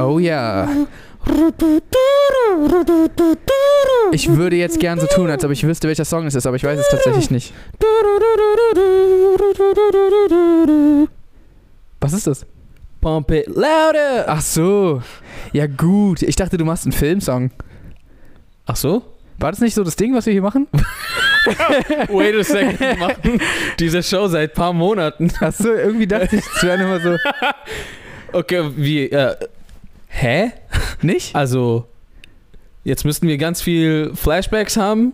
Oh 0.00 0.18
ja. 0.20 0.68
Ich 4.12 4.28
würde 4.28 4.56
jetzt 4.56 4.78
gern 4.78 5.00
so 5.00 5.06
tun, 5.06 5.28
als 5.28 5.44
ob 5.44 5.50
ich 5.50 5.64
wüsste, 5.64 5.88
welcher 5.88 6.04
Song 6.04 6.26
es 6.26 6.36
ist, 6.36 6.46
aber 6.46 6.54
ich 6.56 6.62
weiß 6.62 6.78
es 6.78 6.88
tatsächlich 6.88 7.30
nicht. 7.30 7.52
Was 12.00 12.12
ist 12.12 12.28
das? 12.28 12.46
Pump 13.00 13.30
it 13.32 13.48
louder. 13.48 14.24
Ach 14.28 14.40
so. 14.40 15.02
Ja 15.52 15.66
gut. 15.66 16.22
Ich 16.22 16.36
dachte, 16.36 16.56
du 16.58 16.64
machst 16.64 16.84
einen 16.84 16.92
Filmsong. 16.92 17.50
Ach 18.66 18.76
so? 18.76 19.02
War 19.38 19.50
das 19.50 19.60
nicht 19.60 19.74
so 19.74 19.82
das 19.82 19.96
Ding, 19.96 20.14
was 20.14 20.26
wir 20.26 20.32
hier 20.32 20.42
machen? 20.42 20.68
Wait 22.08 22.34
a 22.34 22.44
second. 22.44 22.80
Wir 22.80 22.96
machen 22.96 23.40
diese 23.78 24.02
Show 24.02 24.28
seit 24.28 24.54
paar 24.54 24.72
Monaten. 24.72 25.30
Ach 25.40 25.52
so, 25.52 25.72
irgendwie 25.72 26.06
dachte 26.06 26.36
ich, 26.36 26.62
wäre 26.62 26.82
immer 26.82 27.00
so. 27.00 27.16
Okay, 28.32 28.70
wie, 28.76 29.04
äh, 29.10 29.36
hä? 30.08 30.52
Nicht? 31.02 31.34
Also, 31.34 31.86
jetzt 32.84 33.04
müssten 33.04 33.28
wir 33.28 33.38
ganz 33.38 33.62
viel 33.62 34.12
Flashbacks 34.14 34.76
haben 34.76 35.12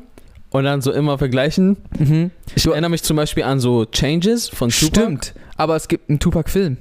und 0.50 0.64
dann 0.64 0.80
so 0.80 0.92
immer 0.92 1.18
vergleichen. 1.18 1.76
Mhm. 1.98 2.30
Ich 2.54 2.66
erinnere 2.66 2.90
mich 2.90 3.02
zum 3.02 3.16
Beispiel 3.16 3.44
an 3.44 3.60
so 3.60 3.84
Changes 3.84 4.48
von 4.48 4.70
Tupac. 4.70 5.00
Stimmt. 5.00 5.34
Aber 5.56 5.76
es 5.76 5.88
gibt 5.88 6.08
einen 6.08 6.18
Tupac-Film. 6.18 6.78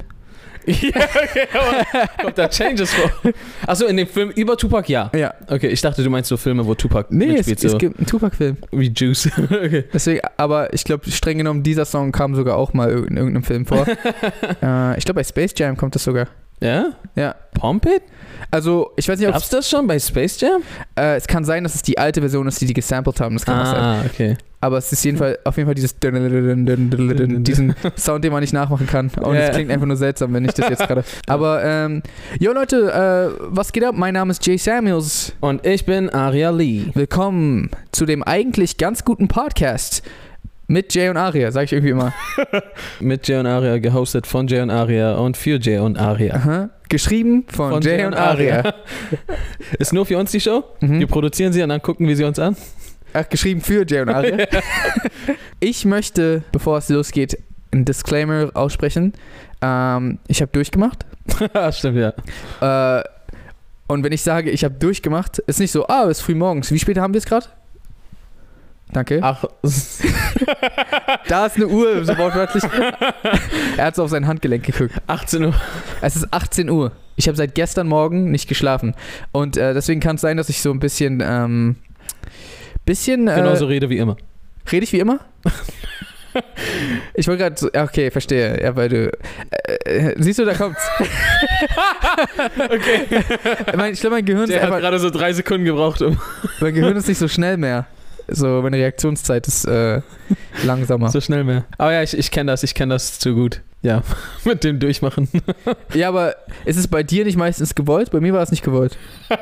ja, 0.82 0.92
okay, 0.96 1.48
kommt 2.22 2.38
da 2.38 2.48
Changes 2.48 2.94
vor? 2.94 3.34
Achso, 3.68 3.86
in 3.86 3.98
dem 3.98 4.08
Film 4.08 4.30
über 4.32 4.56
Tupac, 4.58 4.90
ja. 4.92 5.12
Ja. 5.16 5.34
Okay, 5.48 5.68
ich 5.68 5.82
dachte, 5.82 6.04
du 6.04 6.10
meinst 6.10 6.30
so 6.30 6.38
Filme, 6.38 6.66
wo 6.66 6.74
Tupac 6.76 7.08
Nee, 7.10 7.26
es, 7.26 7.48
mitspielt, 7.48 7.64
es 7.64 7.72
so 7.72 7.78
gibt 7.78 7.98
einen 7.98 8.08
Tupac-Film. 8.08 8.58
wie 8.72 8.92
Juice. 8.96 9.30
okay. 9.38 9.86
Deswegen, 9.94 10.22
aber 10.38 10.74
ich 10.74 10.84
glaube, 10.84 11.10
streng 11.12 11.38
genommen, 11.38 11.64
dieser 11.64 11.86
Song 11.86 12.12
kam 12.12 12.36
sogar 12.36 12.58
auch 12.58 12.74
mal 12.74 12.90
in 12.92 13.18
irgendeinem 13.18 13.44
Film 13.44 13.66
vor. 13.66 13.86
äh, 14.62 14.98
ich 14.98 15.06
glaube, 15.06 15.20
bei 15.20 15.24
Space 15.24 15.54
Jam 15.58 15.76
kommt 15.78 15.96
das 15.96 16.04
sogar. 16.04 16.28
Ja? 16.62 16.94
Ja. 17.16 17.36
Pump 17.60 17.86
It? 17.86 18.04
Also, 18.52 18.92
ich 18.96 19.08
weiß 19.10 19.20
nicht, 19.20 19.28
ob 19.28 19.34
Gab's 19.34 19.50
das 19.50 19.70
schon 19.70 19.88
bei 19.88 20.00
Space 20.00 20.40
Jam? 20.40 20.62
äh, 20.96 21.16
es 21.16 21.28
kann 21.28 21.44
sein, 21.44 21.64
dass 21.64 21.76
es 21.76 21.82
die 21.82 21.98
alte 21.98 22.22
Version 22.22 22.48
ist, 22.48 22.62
die 22.62 22.68
die 22.68 22.74
gesampelt 22.74 23.20
haben. 23.20 23.36
Das 23.36 23.46
kann 23.46 23.60
auch 23.60 23.66
sein. 23.66 23.82
Ah, 23.82 24.04
okay. 24.06 24.38
Aber 24.64 24.78
es 24.78 24.94
ist 24.94 25.04
jeden 25.04 25.18
Fall, 25.18 25.38
auf 25.44 25.58
jeden 25.58 25.68
Fall 25.68 25.76
dieses 25.76 26.00
diesen 26.00 27.76
Sound, 27.98 28.24
den 28.24 28.32
man 28.32 28.40
nicht 28.40 28.54
nachmachen 28.54 28.88
kann. 28.88 29.12
Und 29.22 29.36
es 29.36 29.52
klingt 29.52 29.70
einfach 29.70 29.86
nur 29.86 29.98
seltsam, 29.98 30.34
wenn 30.34 30.46
ich 30.46 30.54
das 30.54 30.70
jetzt 30.70 30.88
gerade. 30.88 31.04
Aber, 31.28 31.62
ähm, 31.66 32.02
jo 32.40 32.54
Leute, 32.54 33.34
äh, 33.38 33.44
was 33.50 33.74
geht 33.74 33.84
ab? 33.84 33.94
Mein 33.98 34.14
Name 34.14 34.32
ist 34.32 34.46
Jay 34.48 34.56
Samuels. 34.56 35.34
Und 35.42 35.66
ich 35.66 35.86
bin 35.86 36.10
Aria 36.10 36.50
Lee. 36.50 36.84
Willkommen 36.94 37.72
zu 37.92 38.06
dem 38.06 38.24
eigentlich 38.24 38.78
ganz 38.78 39.04
guten 39.04 39.28
Podcast 39.28 40.02
mit 40.68 40.96
Jay 40.96 41.10
und 41.10 41.18
Aria, 41.18 41.52
sag 41.52 41.66
ich 41.66 41.74
irgendwie 41.74 41.92
immer. 41.92 42.14
Mit 43.02 43.28
Jay 43.28 43.38
und 43.38 43.48
Aria, 43.48 43.80
gehostet 43.80 44.26
von 44.26 44.48
Jay 44.48 44.62
und 44.62 44.70
Aria 44.70 45.16
und 45.16 45.36
für 45.36 45.60
Jay 45.60 45.80
und 45.80 45.98
Aria. 45.98 46.36
Aha. 46.36 46.70
Geschrieben 46.88 47.44
von, 47.50 47.82
Jay 47.82 48.06
und 48.06 48.14
Aria. 48.16 48.74
Ist 49.78 49.92
nur 49.92 50.06
für 50.06 50.18
uns 50.18 50.32
die 50.32 50.40
Show. 50.40 50.64
Wir 50.80 50.90
Mhm. 50.90 51.08
produzieren 51.08 51.52
sie 51.52 51.62
und 51.62 51.68
dann 51.70 51.82
gucken 51.82 52.08
wir 52.08 52.16
sie 52.16 52.24
uns 52.24 52.40
an. 52.40 52.56
Ach, 53.14 53.30
geschrieben 53.30 53.62
für 53.62 53.86
Jay 53.88 54.02
und 54.02 54.10
Aria. 54.14 54.48
Ich 55.60 55.86
möchte, 55.86 56.44
bevor 56.52 56.78
es 56.80 56.90
losgeht, 56.90 57.38
ein 57.72 57.86
Disclaimer 57.86 58.52
aussprechen. 58.54 59.14
Ähm, 59.62 60.20
ich 60.28 60.42
habe 60.42 60.52
durchgemacht. 60.52 61.06
Stimmt, 61.72 61.98
ja. 61.98 63.00
Äh, 63.00 63.04
und 63.88 64.04
wenn 64.04 64.12
ich 64.12 64.22
sage, 64.24 64.50
ich 64.50 64.64
habe 64.64 64.76
durchgemacht, 64.76 65.40
ist 65.40 65.60
nicht 65.60 65.72
so, 65.72 65.88
ah, 65.88 66.04
es 66.06 66.20
ist 66.20 66.22
früh 66.22 66.36
morgens. 66.36 66.72
Wie 66.72 66.80
spät 66.80 66.98
haben 66.98 67.14
wir 67.14 67.20
es 67.20 67.26
gerade? 67.26 67.48
Danke. 68.92 69.20
Ach, 69.24 69.44
Da 71.28 71.46
ist 71.48 71.56
eine 71.56 71.68
Uhr, 71.68 72.06
so 72.06 72.18
wortwörtlich. 72.18 72.64
er 73.78 73.86
hat 73.86 73.96
so 73.96 74.04
auf 74.04 74.10
sein 74.10 74.28
Handgelenk 74.28 74.64
geguckt. 74.64 74.94
18 75.08 75.46
Uhr. 75.46 75.54
Es 76.02 76.16
ist 76.16 76.32
18 76.32 76.70
Uhr. 76.70 76.92
Ich 77.16 77.28
habe 77.28 77.36
seit 77.36 77.56
gestern 77.56 77.88
Morgen 77.88 78.32
nicht 78.32 78.48
geschlafen. 78.48 78.96
Und 79.32 79.58
äh, 79.58 79.74
deswegen 79.74 80.00
kann 80.00 80.16
es 80.16 80.22
sein, 80.22 80.38
dass 80.38 80.50
ich 80.50 80.62
so 80.62 80.72
ein 80.72 80.80
bisschen, 80.80 81.22
ähm, 81.26 81.76
bisschen, 82.86 83.28
äh, 83.28 83.36
Genauso 83.36 83.66
rede 83.66 83.90
wie 83.90 83.98
immer. 83.98 84.18
rede 84.72 84.84
ich 84.84 84.94
wie 84.94 85.00
immer? 85.00 85.20
Ich 87.14 87.28
wollte 87.28 87.44
gerade 87.44 87.56
so, 87.60 87.70
okay, 87.80 88.10
verstehe. 88.10 88.60
Ja, 88.62 88.76
weil 88.76 88.90
du, 88.90 89.12
äh, 89.52 89.74
äh, 89.86 90.16
siehst 90.18 90.40
du, 90.40 90.46
da 90.46 90.54
kommt's. 90.56 90.82
Okay. 92.58 93.06
mein, 93.78 93.94
ich 93.94 94.00
glaube, 94.00 94.16
mein 94.16 94.26
Gehirn 94.26 94.46
ist 94.46 94.54
Der 94.54 94.64
hat 94.64 94.80
gerade 94.80 95.00
so 95.00 95.10
drei 95.10 95.34
Sekunden 95.34 95.66
gebraucht, 95.66 96.02
um 96.02 96.20
mein 96.60 96.74
Gehirn 96.74 96.96
ist 96.98 97.08
nicht 97.08 97.20
so 97.20 97.28
schnell 97.28 97.58
mehr. 97.58 97.86
So, 98.28 98.62
meine 98.62 98.78
Reaktionszeit 98.78 99.48
ist 99.48 99.66
äh, 99.66 100.02
langsamer. 100.64 101.10
so 101.10 101.22
schnell 101.22 101.44
mehr. 101.44 101.66
Aber 101.78 101.94
ja, 101.94 102.02
ich, 102.02 102.18
ich 102.18 102.32
kenne 102.32 102.52
das, 102.52 102.64
ich 102.64 102.74
kenne 102.74 102.96
das 102.96 103.20
zu 103.20 103.36
gut. 103.36 103.62
Ja, 103.84 104.02
mit 104.46 104.64
dem 104.64 104.80
Durchmachen. 104.80 105.30
Ja, 105.94 106.08
aber 106.08 106.36
ist 106.66 106.78
es 106.78 106.88
bei 106.88 107.04
dir 107.04 107.26
nicht 107.26 107.38
meistens 107.38 107.76
gewollt? 107.76 108.10
Bei 108.12 108.20
mir 108.20 108.34
war 108.34 108.42
es 108.42 108.50
nicht 108.50 108.64
gewollt. 108.64 108.98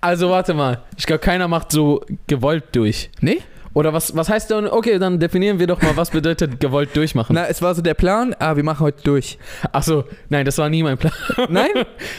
Also 0.00 0.30
warte 0.30 0.54
mal. 0.54 0.82
Ich 0.96 1.06
glaube, 1.06 1.20
keiner 1.20 1.48
macht 1.48 1.72
so 1.72 2.02
gewollt 2.26 2.64
durch. 2.72 3.10
Nee? 3.20 3.40
Oder 3.72 3.92
was, 3.92 4.14
was 4.14 4.28
heißt 4.28 4.50
denn, 4.50 4.68
okay, 4.68 4.98
dann 4.98 5.18
definieren 5.18 5.58
wir 5.58 5.66
doch 5.66 5.82
mal, 5.82 5.96
was 5.96 6.10
bedeutet 6.10 6.60
gewollt 6.60 6.94
durchmachen. 6.94 7.34
Na, 7.34 7.46
es 7.46 7.60
war 7.60 7.74
so 7.74 7.82
der 7.82 7.94
Plan, 7.94 8.34
ah, 8.38 8.54
wir 8.54 8.62
machen 8.62 8.80
heute 8.80 9.02
durch. 9.02 9.38
Achso, 9.72 10.04
nein, 10.28 10.44
das 10.44 10.58
war 10.58 10.68
nie 10.68 10.82
mein 10.82 10.96
Plan. 10.96 11.12
Nein? 11.48 11.70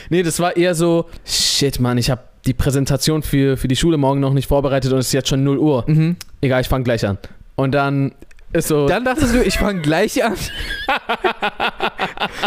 Nee, 0.09 0.23
das 0.23 0.39
war 0.39 0.57
eher 0.57 0.75
so, 0.75 1.05
shit, 1.23 1.79
Mann, 1.79 1.97
ich 1.97 2.09
habe 2.09 2.23
die 2.45 2.53
Präsentation 2.53 3.23
für, 3.23 3.55
für 3.55 3.69
die 3.69 3.77
Schule 3.77 3.97
morgen 3.97 4.19
noch 4.19 4.33
nicht 4.33 4.47
vorbereitet 4.47 4.91
und 4.91 4.99
es 4.99 5.07
ist 5.07 5.13
jetzt 5.13 5.29
schon 5.29 5.43
0 5.43 5.57
Uhr. 5.57 5.85
Mhm. 5.87 6.17
Egal, 6.41 6.61
ich 6.61 6.67
fange 6.67 6.83
gleich 6.83 7.07
an. 7.07 7.17
Und 7.55 7.71
dann 7.71 8.11
so, 8.61 8.87
Dann 8.87 9.03
dachtest 9.05 9.33
du, 9.35 9.41
ich 9.43 9.57
fange 9.57 9.81
gleich 9.81 10.23
an. 10.23 10.35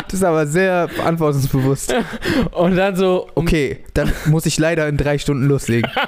das 0.06 0.14
ist 0.14 0.24
aber 0.24 0.46
sehr 0.46 0.88
verantwortungsbewusst. 0.88 1.94
und 2.52 2.76
dann 2.76 2.96
so, 2.96 3.28
um, 3.34 3.44
Okay, 3.46 3.78
dann 3.94 4.12
muss 4.26 4.46
ich 4.46 4.58
leider 4.58 4.88
in 4.88 4.96
drei 4.96 5.18
Stunden 5.18 5.44
loslegen. 5.46 5.90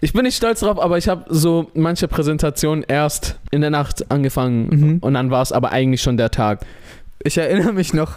ich 0.00 0.12
bin 0.12 0.22
nicht 0.24 0.36
stolz 0.36 0.60
drauf, 0.60 0.80
aber 0.80 0.98
ich 0.98 1.08
habe 1.08 1.24
so 1.28 1.70
manche 1.74 2.08
Präsentationen 2.08 2.84
erst 2.86 3.38
in 3.50 3.60
der 3.60 3.70
Nacht 3.70 4.10
angefangen 4.10 4.68
Mhm. 4.68 4.98
und 5.00 5.14
dann 5.14 5.30
war 5.30 5.42
es 5.42 5.52
aber 5.52 5.70
eigentlich 5.72 6.02
schon 6.02 6.16
der 6.16 6.30
Tag. 6.30 6.60
Ich 7.28 7.36
erinnere 7.36 7.74
mich 7.74 7.92
noch, 7.92 8.16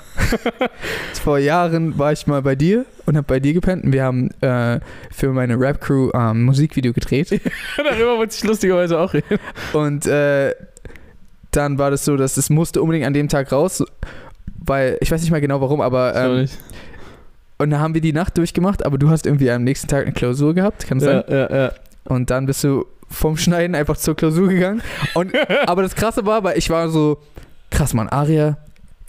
vor 1.21 1.37
Jahren 1.37 1.99
war 1.99 2.13
ich 2.13 2.27
mal 2.27 2.41
bei 2.41 2.55
dir 2.55 2.85
und 3.05 3.17
habe 3.17 3.27
bei 3.27 3.41
dir 3.41 3.51
gepennt. 3.51 3.83
Und 3.83 3.91
wir 3.91 4.05
haben 4.05 4.29
äh, 4.39 4.79
für 5.13 5.33
meine 5.33 5.59
Rap-Crew 5.59 6.11
ähm, 6.13 6.21
ein 6.21 6.41
Musikvideo 6.43 6.93
gedreht. 6.93 7.29
Darüber 7.77 8.17
wollte 8.17 8.37
ich 8.37 8.43
lustigerweise 8.45 8.97
auch 8.97 9.13
reden. 9.13 9.37
Und 9.73 10.05
äh, 10.05 10.55
dann 11.51 11.77
war 11.77 11.91
das 11.91 12.05
so, 12.05 12.15
dass 12.15 12.37
es 12.37 12.49
musste 12.49 12.81
unbedingt 12.81 13.05
an 13.05 13.13
dem 13.13 13.27
Tag 13.27 13.51
raus, 13.51 13.83
weil 14.63 14.97
ich 15.01 15.11
weiß 15.11 15.19
nicht 15.19 15.31
mehr 15.31 15.41
genau 15.41 15.59
warum, 15.59 15.81
aber 15.81 16.15
ähm, 16.15 16.47
und 17.57 17.69
dann 17.69 17.81
haben 17.81 17.93
wir 17.93 17.99
die 17.99 18.13
Nacht 18.13 18.37
durchgemacht, 18.37 18.85
aber 18.85 18.97
du 18.97 19.09
hast 19.09 19.25
irgendwie 19.25 19.51
am 19.51 19.65
nächsten 19.65 19.89
Tag 19.89 20.03
eine 20.03 20.13
Klausur 20.13 20.53
gehabt, 20.53 20.87
kann 20.87 20.99
das 20.99 21.07
ja, 21.07 21.23
sein? 21.27 21.49
ja, 21.51 21.63
ja. 21.63 21.71
Und 22.05 22.29
dann 22.29 22.45
bist 22.45 22.63
du 22.63 22.85
vom 23.09 23.35
Schneiden 23.35 23.75
einfach 23.75 23.97
zur 23.97 24.15
Klausur 24.15 24.47
gegangen. 24.47 24.81
Und 25.15 25.33
aber 25.67 25.81
das 25.81 25.95
Krasse 25.95 26.25
war, 26.25 26.45
weil 26.45 26.57
ich 26.57 26.69
war 26.69 26.87
so 26.87 27.17
krass, 27.71 27.93
Mann, 27.93 28.07
Aria, 28.07 28.57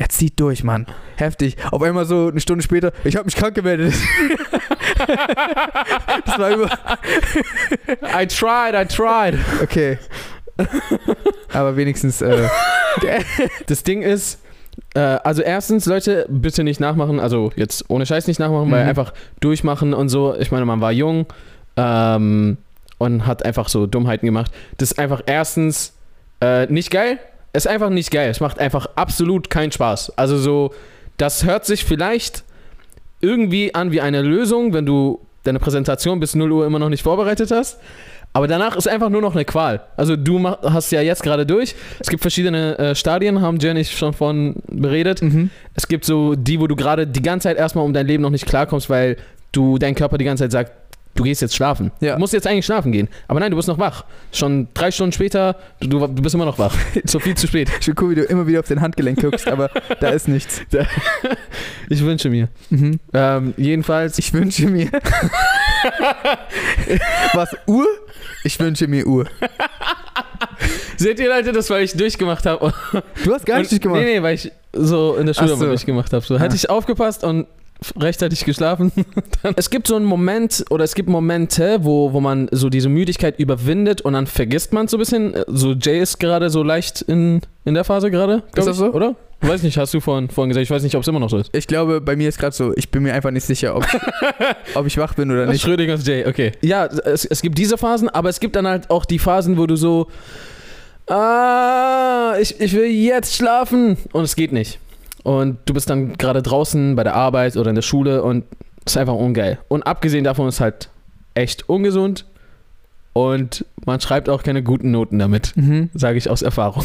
er 0.03 0.09
zieht 0.09 0.41
durch, 0.41 0.65
Mann, 0.65 0.87
heftig. 1.15 1.57
Auf 1.71 1.81
einmal 1.81 2.05
so 2.07 2.27
eine 2.27 2.41
Stunde 2.41 2.65
später, 2.65 2.91
ich 3.05 3.15
habe 3.15 3.25
mich 3.25 3.37
krank 3.37 3.55
gemeldet. 3.55 3.95
das 6.27 6.39
war 6.39 6.51
über 6.51 6.69
I 8.21 8.27
tried, 8.27 8.75
I 8.75 8.85
tried. 8.85 9.39
okay. 9.63 9.99
Aber 11.53 11.77
wenigstens 11.77 12.21
äh, 12.21 12.49
Das 13.67 13.85
Ding 13.85 14.03
ist, 14.03 14.41
äh, 14.95 14.99
also 14.99 15.41
erstens, 15.43 15.87
Leute, 15.87 16.27
bitte 16.29 16.65
nicht 16.65 16.81
nachmachen, 16.81 17.21
also 17.21 17.53
jetzt 17.55 17.85
ohne 17.89 18.05
Scheiß 18.05 18.27
nicht 18.27 18.41
nachmachen, 18.41 18.71
weil 18.73 18.83
Mhm. 18.83 18.89
einfach 18.89 19.13
durchmachen 19.39 19.95
und 19.95 20.09
so. 20.09 20.35
Ich 20.37 20.51
meine, 20.51 20.65
man 20.67 20.81
war 20.81 20.91
jung 20.91 21.27
ähm, 21.77 22.59
und 22.99 23.25
hat 23.27 23.45
einfach 23.45 23.69
so 23.69 23.87
Dummheiten 23.87 24.27
gemacht. 24.27 24.51
Das 24.79 24.91
ist 24.93 24.99
einfach 24.99 25.23
erstens 25.27 25.95
äh, 26.41 26.67
nicht 26.67 26.91
geil. 26.91 27.19
Es 27.53 27.67
ist 27.67 27.71
einfach 27.71 27.91
nicht 27.91 28.11
geil. 28.11 28.31
Es 28.31 28.41
macht 28.41 28.59
einfach 28.59 28.87
absolut 28.97 29.51
keinen 29.51 29.73
Spaß. 29.73 30.17
Also 30.17 30.39
so, 30.39 30.75
das 31.17 31.45
hört 31.45 31.67
sich 31.67 31.85
vielleicht 31.85 32.45
irgendwie 33.21 33.75
an 33.75 33.93
wie 33.93 34.01
eine 34.01 34.23
Lösung, 34.23 34.73
wenn 34.73 34.87
du 34.87 35.21
deine 35.45 35.59
Präsentation 35.59 36.21
bis 36.21 36.35
0 36.35 36.51
Uhr 36.51 36.67
immer 36.67 36.79
noch 36.79 36.89
nicht 36.89 37.03
vorbereitet 37.03 37.51
hast. 37.51 37.79
Aber 38.35 38.49
danach 38.49 38.77
ist 38.77 38.89
einfach 38.89 39.11
nur 39.11 39.21
noch 39.21 39.35
eine 39.35 39.45
Qual. 39.45 39.83
Also 39.97 40.17
du 40.17 40.39
mach, 40.39 40.63
hast 40.63 40.91
ja 40.91 41.03
jetzt 41.03 41.23
gerade 41.23 41.45
durch. 41.45 41.75
Es 42.01 42.09
gibt 42.09 42.23
verschiedene 42.23 42.79
äh, 42.79 42.95
Stadien, 42.95 43.43
haben 43.43 43.59
Jenny 43.59 43.85
schon 43.85 44.15
von 44.15 44.55
beredet. 44.69 45.21
mhm. 45.21 45.51
Es 45.75 45.87
gibt 45.87 46.05
so 46.07 46.35
die, 46.35 46.59
wo 46.59 46.67
du 46.67 46.75
gerade 46.75 47.07
die 47.07 47.21
ganze 47.21 47.49
Zeit 47.49 47.59
erstmal 47.59 47.85
um 47.85 47.93
dein 47.93 48.07
Leben 48.07 48.23
noch 48.23 48.31
nicht 48.31 48.47
klarkommst, 48.47 48.89
weil 48.89 49.17
du 49.53 49.77
dein 49.77 49.95
Körper 49.95 50.17
die 50.17 50.25
ganze 50.25 50.45
Zeit 50.45 50.53
sagt, 50.53 50.73
du 51.15 51.25
gehst 51.25 51.43
jetzt 51.43 51.55
schlafen. 51.55 51.91
Ja. 52.01 52.15
Du 52.15 52.21
musst 52.21 52.33
jetzt 52.33 52.47
eigentlich 52.47 52.65
schlafen 52.67 52.93
gehen. 52.93 53.09
Aber 53.29 53.41
nein, 53.41 53.51
du 53.51 53.57
bist 53.57 53.69
noch 53.69 53.79
wach. 53.79 54.05
Schon 54.33 54.69
drei 54.75 54.91
Stunden 54.91 55.13
später, 55.13 55.57
du, 55.81 55.89
du 55.89 55.99
du 56.07 56.23
bist 56.23 56.35
immer 56.35 56.45
noch 56.47 56.59
wach. 56.59 56.75
so 57.05 57.19
viel 57.21 57.35
zu 57.37 57.47
spät. 57.47 57.71
Ich 57.81 57.85
finde 57.85 58.03
cool, 58.03 58.11
wie 58.11 58.15
du 58.17 58.23
immer 58.23 58.47
wieder 58.47 58.61
auf 58.61 58.69
den 58.69 58.81
Handgelenk 58.81 59.21
guckst, 59.21 59.47
aber 59.49 59.71
da 60.01 60.09
ist 60.11 60.29
nichts. 60.29 60.61
Ich 61.89 62.03
wünsche 62.03 62.31
mir. 62.31 62.49
Mhm. 62.71 62.99
Ähm, 63.13 63.55
jedenfalls, 63.59 64.17
Ich 64.19 64.33
wünsche 64.33 64.67
mir. 64.67 64.89
Was? 67.35 67.51
Uhr? 67.67 67.87
Ich 68.45 68.59
wünsche 68.59 68.87
mir 68.87 69.07
Uhr. 69.07 69.27
Seht 70.97 71.19
ihr, 71.21 71.29
Leute, 71.29 71.53
das, 71.53 71.69
weil 71.71 71.85
ich 71.85 71.93
durchgemacht 71.93 72.47
habe. 72.47 72.73
Du 73.25 73.35
hast 73.35 73.45
gar 73.47 73.59
nicht 73.59 73.71
durchgemacht? 73.71 74.01
Nee, 74.01 74.17
nee, 74.19 74.23
weil 74.23 74.35
ich 74.37 74.51
so 74.73 75.17
in 75.17 75.27
der 75.27 75.35
Schule 75.35 75.57
so. 75.57 75.67
durchgemacht 75.67 76.13
habe. 76.13 76.25
So, 76.25 76.39
hätte 76.39 76.53
Ah. 76.53 76.57
ich 76.57 76.71
aufgepasst 76.71 77.25
und 77.25 77.47
rechtzeitig 77.99 78.45
geschlafen. 78.45 78.93
es 79.57 79.71
gibt 79.71 79.87
so 79.87 79.97
einen 79.97 80.05
Moment 80.05 80.65
oder 80.71 80.85
es 80.85 80.95
gibt 80.95 81.09
Momente, 81.09 81.79
wo, 81.83 82.13
wo 82.13 82.21
man 82.21 82.49
so 82.51 82.69
diese 82.69 82.89
Müdigkeit 82.89 83.39
überwindet 83.39 84.01
und 84.01 84.15
dann 84.15 84.27
vergisst 84.27 84.73
man 84.73 84.89
so 84.89 84.97
ein 84.97 85.01
bisschen. 85.01 85.35
So 85.47 85.73
Jay 85.73 86.01
ist 86.01 86.19
gerade 86.19 86.51
so 86.51 86.63
leicht 86.63 87.03
in, 87.03 87.41
in 87.65 87.75
der 87.75 87.85
Phase 87.85 88.11
gerade. 88.11 88.43
Ist 88.55 88.67
das 88.67 88.69
ich, 88.69 88.75
so? 88.77 88.93
Oder? 88.93 89.17
Weiß 89.41 89.65
nicht, 89.65 89.77
hast 89.77 89.93
du 89.93 90.01
vorhin, 90.01 90.31
vorhin 90.31 90.51
gesagt. 90.51 90.63
Ich 90.63 90.71
weiß 90.71 90.85
nicht, 90.85 90.95
ob 90.95 91.03
es 91.03 91.09
immer 91.09 91.19
noch 91.19 91.31
so 91.31 91.39
ist. 91.39 91.51
Ich 91.53 91.67
glaube, 91.67 92.01
bei 92.01 92.15
mir 92.15 92.29
ist 92.29 92.39
gerade 92.39 92.55
so, 92.55 92.73
ich 92.77 92.91
bin 92.91 93.03
mir 93.03 93.13
einfach 93.13 93.33
nicht 93.33 93.45
sicher, 93.45 93.75
ob, 93.75 93.85
ob 94.75 94.87
ich 94.87 94.97
wach 94.99 95.15
bin 95.15 95.31
oder 95.33 95.47
nicht. 95.47 95.63
Schrödingers 95.63 96.07
Jay, 96.07 96.27
okay. 96.27 96.53
Ja, 96.63 96.87
es, 96.87 97.25
es 97.25 97.43
gibt 97.43 97.59
diese 97.59 97.77
Phasen, 97.77 98.09
aber 98.09 98.29
es 98.29 98.39
gibt 98.39 98.55
dann 98.55 98.69
halt 98.69 98.89
auch 98.91 99.05
die 99.05 99.19
Phasen, 99.19 99.59
wo 99.59 99.67
du 99.67 99.75
so, 99.75 100.07
ah, 101.09 102.35
ich, 102.41 102.61
ich 102.61 102.73
will 102.73 102.87
jetzt 102.87 103.35
schlafen 103.35 103.97
und 104.13 104.23
es 104.23 104.37
geht 104.37 104.53
nicht. 104.53 104.79
Und 105.23 105.59
du 105.67 105.75
bist 105.75 105.89
dann 105.91 106.15
gerade 106.19 106.43
draußen 106.43 106.97
bei 106.97 107.05
der 107.05 107.15
Arbeit 107.15 107.57
oder 107.57 107.69
in 107.71 107.75
der 107.77 107.83
Schule 107.83 108.23
und 108.23 108.45
es 108.85 108.93
ist 108.95 108.97
einfach 108.97 109.15
ungeil. 109.15 109.59
Und 109.69 109.85
abgesehen 109.85 110.25
davon 110.25 110.49
ist 110.49 110.61
halt 110.61 110.89
echt 111.35 111.69
ungesund 111.69 112.27
und 113.13 113.65
man 113.87 114.01
schreibt 114.01 114.29
auch 114.29 114.43
keine 114.43 114.63
guten 114.63 114.91
Noten 114.91 115.19
damit, 115.19 115.57
Mhm. 115.57 115.91
sage 115.95 116.19
ich 116.19 116.29
aus 116.29 116.43
Erfahrung. 116.43 116.85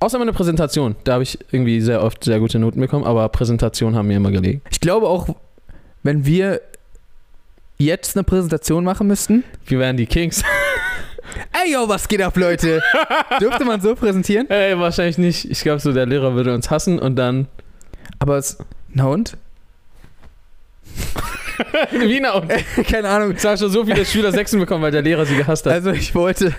Außer 0.00 0.18
meine 0.18 0.32
Präsentation, 0.32 0.96
da 1.04 1.12
habe 1.14 1.22
ich 1.22 1.38
irgendwie 1.52 1.80
sehr 1.80 2.02
oft 2.02 2.24
sehr 2.24 2.40
gute 2.40 2.58
Noten 2.58 2.80
bekommen, 2.80 3.04
aber 3.04 3.28
Präsentationen 3.28 3.96
haben 3.96 4.08
mir 4.08 4.16
immer 4.16 4.30
gelegen. 4.30 4.62
Ich 4.70 4.80
glaube 4.80 5.06
auch, 5.06 5.28
wenn 6.02 6.24
wir 6.24 6.60
jetzt 7.76 8.16
eine 8.16 8.24
Präsentation 8.24 8.82
machen 8.84 9.06
müssten. 9.06 9.44
Wir 9.66 9.78
wären 9.78 9.96
die 9.96 10.06
Kings. 10.06 10.42
Ey, 11.52 11.72
yo, 11.72 11.88
was 11.88 12.08
geht 12.08 12.22
ab, 12.22 12.36
Leute? 12.36 12.82
Dürfte 13.40 13.64
man 13.64 13.80
so 13.80 13.94
präsentieren? 13.94 14.48
Ey, 14.50 14.78
wahrscheinlich 14.78 15.18
nicht. 15.18 15.50
Ich 15.50 15.60
glaube, 15.62 15.80
so 15.80 15.92
der 15.92 16.06
Lehrer 16.06 16.34
würde 16.34 16.54
uns 16.54 16.70
hassen 16.70 16.98
und 16.98 17.16
dann. 17.16 17.48
Aber 18.18 18.36
es. 18.36 18.58
Na 18.88 19.04
und? 19.06 19.36
Wiener 21.92 22.34
und. 22.36 22.50
Keine 22.88 23.08
Ahnung. 23.08 23.32
Es 23.32 23.44
haben 23.44 23.56
schon 23.58 23.70
so 23.70 23.84
viele 23.84 24.04
Schüler 24.04 24.32
Sechsen 24.32 24.58
bekommen, 24.58 24.82
weil 24.82 24.92
der 24.92 25.02
Lehrer 25.02 25.26
sie 25.26 25.36
gehasst 25.36 25.66
hat. 25.66 25.72
Also, 25.72 25.90
ich 25.90 26.14
wollte. 26.14 26.54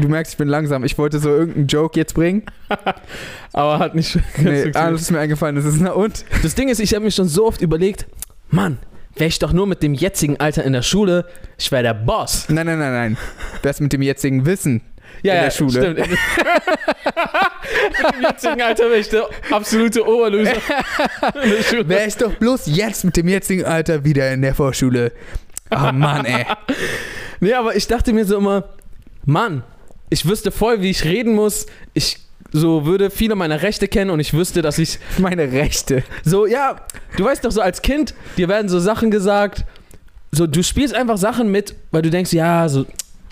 Du, 0.00 0.08
merkst, 0.08 0.34
ich 0.34 0.38
bin 0.38 0.48
langsam. 0.48 0.84
Ich 0.84 0.98
wollte 0.98 1.18
so 1.18 1.30
irgendeinen 1.30 1.66
Joke 1.66 1.98
jetzt 1.98 2.14
bringen. 2.14 2.42
Aber 3.52 3.78
hat 3.78 3.94
nicht. 3.94 4.18
Nee, 4.38 4.70
das 4.72 5.02
ist 5.02 5.10
mir 5.10 5.20
eingefallen. 5.20 5.56
Das 5.56 5.64
ist 5.64 5.80
na 5.80 5.92
und? 5.92 6.24
Das 6.42 6.54
Ding 6.54 6.68
ist, 6.68 6.80
ich 6.80 6.94
habe 6.94 7.04
mir 7.04 7.10
schon 7.10 7.28
so 7.28 7.46
oft 7.46 7.60
überlegt, 7.60 8.06
Mann, 8.50 8.78
wäre 9.18 9.28
ich 9.28 9.38
doch 9.38 9.52
nur 9.52 9.66
mit 9.66 9.82
dem 9.82 9.94
jetzigen 9.94 10.38
Alter 10.40 10.64
in 10.64 10.72
der 10.72 10.82
Schule, 10.82 11.26
ich 11.58 11.70
wäre 11.72 11.82
der 11.82 11.94
Boss. 11.94 12.46
Nein, 12.48 12.66
nein, 12.66 12.78
nein, 12.78 12.92
nein. 12.92 13.16
Das 13.62 13.80
mit 13.80 13.92
dem 13.92 14.02
jetzigen 14.02 14.46
Wissen. 14.46 14.82
Ja, 15.22 15.32
In 15.32 15.38
ja, 15.38 15.44
der 15.44 15.50
Schule. 15.50 15.70
Stimmt. 15.70 15.98
mit 15.98 16.08
dem 18.14 18.22
jetzigen 18.22 18.62
Alter 18.62 18.84
wäre 18.84 18.98
ich 18.98 19.08
der 19.08 19.28
absolute 19.50 20.06
Oberloser. 20.06 20.52
Wäre 21.88 22.06
ich 22.06 22.16
doch 22.16 22.34
bloß 22.34 22.66
jetzt 22.66 23.04
mit 23.04 23.16
dem 23.16 23.28
jetzigen 23.28 23.64
Alter 23.64 24.04
wieder 24.04 24.30
in 24.32 24.42
der 24.42 24.54
Vorschule. 24.54 25.12
Oh 25.70 25.92
Mann, 25.92 26.24
ey. 26.24 26.46
Nee, 27.40 27.52
aber 27.52 27.76
ich 27.76 27.86
dachte 27.86 28.12
mir 28.12 28.24
so 28.24 28.36
immer, 28.36 28.64
Mann, 29.24 29.62
ich 30.10 30.26
wüsste 30.26 30.50
voll, 30.50 30.80
wie 30.82 30.90
ich 30.90 31.04
reden 31.04 31.34
muss. 31.34 31.66
Ich 31.94 32.18
so 32.52 32.86
würde 32.86 33.10
viele 33.10 33.34
meiner 33.34 33.62
Rechte 33.62 33.88
kennen 33.88 34.10
und 34.10 34.20
ich 34.20 34.32
wüsste, 34.32 34.62
dass 34.62 34.78
ich 34.78 34.98
Meine 35.18 35.52
Rechte. 35.52 36.02
So, 36.24 36.46
ja, 36.46 36.76
du 37.16 37.24
weißt 37.24 37.44
doch 37.44 37.50
so 37.50 37.60
als 37.60 37.82
Kind, 37.82 38.14
dir 38.36 38.48
werden 38.48 38.68
so 38.68 38.78
Sachen 38.78 39.10
gesagt, 39.10 39.64
so 40.32 40.46
du 40.46 40.62
spielst 40.62 40.94
einfach 40.94 41.16
Sachen 41.16 41.50
mit, 41.50 41.74
weil 41.90 42.02
du 42.02 42.10
denkst, 42.10 42.32
ja, 42.32 42.68
so 42.68 42.86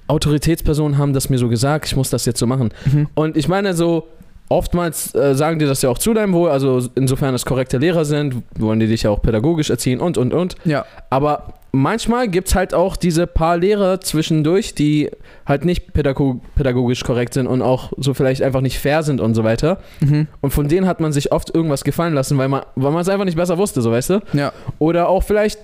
Autoritätspersonen 0.09 0.99
haben 0.99 1.13
das 1.13 1.29
mir 1.29 1.39
so 1.39 1.49
gesagt, 1.49 1.87
ich 1.87 1.97
muss 1.97 2.11
das 2.11 2.27
jetzt 2.27 2.39
so 2.39 2.47
machen. 2.47 2.71
Mhm. 2.93 3.09
Und 3.15 3.37
ich 3.37 3.49
meine 3.49 3.75
so, 3.75 4.09
oftmals 4.49 5.15
äh, 5.15 5.35
sagen 5.35 5.59
dir 5.59 5.67
das 5.67 5.83
ja 5.83 5.91
auch 5.91 5.99
zu 5.99 6.15
deinem 6.15 6.33
Wohl, 6.33 6.51
also 6.51 6.89
insofern 6.95 7.35
es 7.35 7.45
korrekte 7.45 7.79
Lehrer 7.79 8.05
sind, 8.05 8.43
wollen 8.57 8.79
die 8.79 8.87
dich 8.87 9.03
ja 9.03 9.11
auch 9.11 9.21
pädagogisch 9.21 9.71
erziehen 9.71 10.01
und, 10.01 10.19
und, 10.19 10.33
und. 10.33 10.55
Ja. 10.65 10.85
Aber 11.11 11.55
manchmal 11.77 12.29
gibt 12.29 12.49
es 12.49 12.55
halt 12.55 12.75
auch 12.75 12.97
diese 12.97 13.27
paar 13.27 13.57
Lehrer 13.57 14.01
zwischendurch, 14.01 14.75
die 14.75 15.11
halt 15.45 15.65
nicht 15.65 15.93
pädago 15.93 16.41
pädagogisch 16.55 17.05
korrekt 17.05 17.35
sind 17.35 17.47
und 17.47 17.63
auch 17.63 17.93
so 17.99 18.15
vielleicht 18.15 18.43
einfach 18.43 18.63
nicht 18.63 18.79
fair 18.79 19.03
sind 19.03 19.21
und 19.21 19.35
so 19.35 19.45
weiter. 19.45 19.79
Mhm. 20.01 20.27
Und 20.41 20.51
von 20.51 20.69
denen 20.69 20.87
hat 20.87 21.01
man 21.01 21.13
sich 21.13 21.33
oft 21.33 21.55
irgendwas 21.55 21.85
gefallen 21.85 22.15
lassen, 22.15 22.39
weil 22.39 22.49
man 22.49 22.63
weil 22.75 22.93
man 22.93 23.03
es 23.03 23.09
einfach 23.09 23.25
nicht 23.25 23.37
besser 23.37 23.59
wusste, 23.59 23.83
so 23.83 23.93
weißt 23.93 24.11
du? 24.11 24.21
Ja. 24.33 24.53
Oder 24.79 25.09
auch 25.09 25.23
vielleicht, 25.23 25.59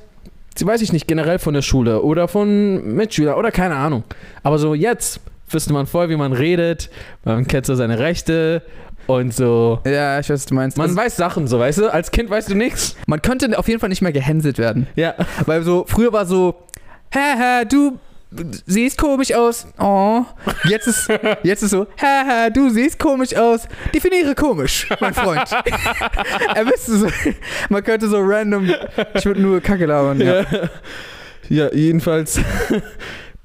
weiß 0.60 0.82
ich 0.82 0.92
nicht, 0.92 1.08
generell 1.08 1.38
von 1.38 1.54
der 1.54 1.62
Schule 1.62 2.02
oder 2.02 2.28
von 2.28 2.94
Mitschülern 2.94 3.36
oder 3.36 3.50
keine 3.50 3.76
Ahnung. 3.76 4.04
Aber 4.42 4.58
so 4.58 4.74
jetzt 4.74 5.20
wüsste 5.48 5.72
man 5.72 5.86
voll, 5.86 6.08
wie 6.08 6.16
man 6.16 6.32
redet, 6.32 6.90
man 7.24 7.46
kennt 7.46 7.66
so 7.66 7.74
seine 7.74 7.98
Rechte 7.98 8.62
und 9.06 9.34
so. 9.34 9.80
Ja, 9.84 10.18
ich 10.20 10.28
weiß, 10.28 10.40
was 10.40 10.46
du 10.46 10.54
meinst. 10.54 10.76
Man 10.76 10.86
Also, 10.88 10.96
weiß 10.96 11.16
Sachen, 11.16 11.46
so 11.46 11.58
weißt 11.58 11.78
du? 11.78 11.92
Als 11.92 12.10
Kind 12.10 12.30
weißt 12.30 12.50
du 12.50 12.54
nichts. 12.54 12.96
man 13.06 13.20
könnte 13.22 13.58
auf 13.58 13.68
jeden 13.68 13.80
Fall 13.80 13.88
nicht 13.88 14.02
mehr 14.02 14.12
gehänselt 14.12 14.58
werden. 14.58 14.86
Ja. 14.96 15.14
Weil 15.46 15.62
so, 15.62 15.84
früher 15.88 16.12
war 16.12 16.26
so, 16.26 16.54
haha, 17.14 17.64
du 17.64 17.98
siehst 18.66 18.96
komisch 18.96 19.34
aus. 19.34 19.66
Oh. 19.78 20.22
Jetzt 20.64 20.86
ist, 20.86 21.08
jetzt 21.42 21.62
ist 21.62 21.70
so, 21.70 21.86
haha, 22.00 22.48
du 22.50 22.70
siehst 22.70 22.98
komisch 22.98 23.34
aus. 23.36 23.68
Definiere 23.94 24.34
komisch, 24.34 24.86
mein 25.00 25.12
Freund. 25.14 25.42
er 26.54 26.64
müsste 26.64 26.96
so, 26.96 27.08
man 27.68 27.82
könnte 27.84 28.08
so 28.08 28.18
random, 28.20 28.70
ich 29.14 29.24
würde 29.26 29.40
nur 29.42 29.60
Kacke 29.60 29.86
labern. 29.86 30.20
Ja. 30.20 30.40
Ja, 30.40 30.44
ja 31.48 31.74
jedenfalls 31.74 32.40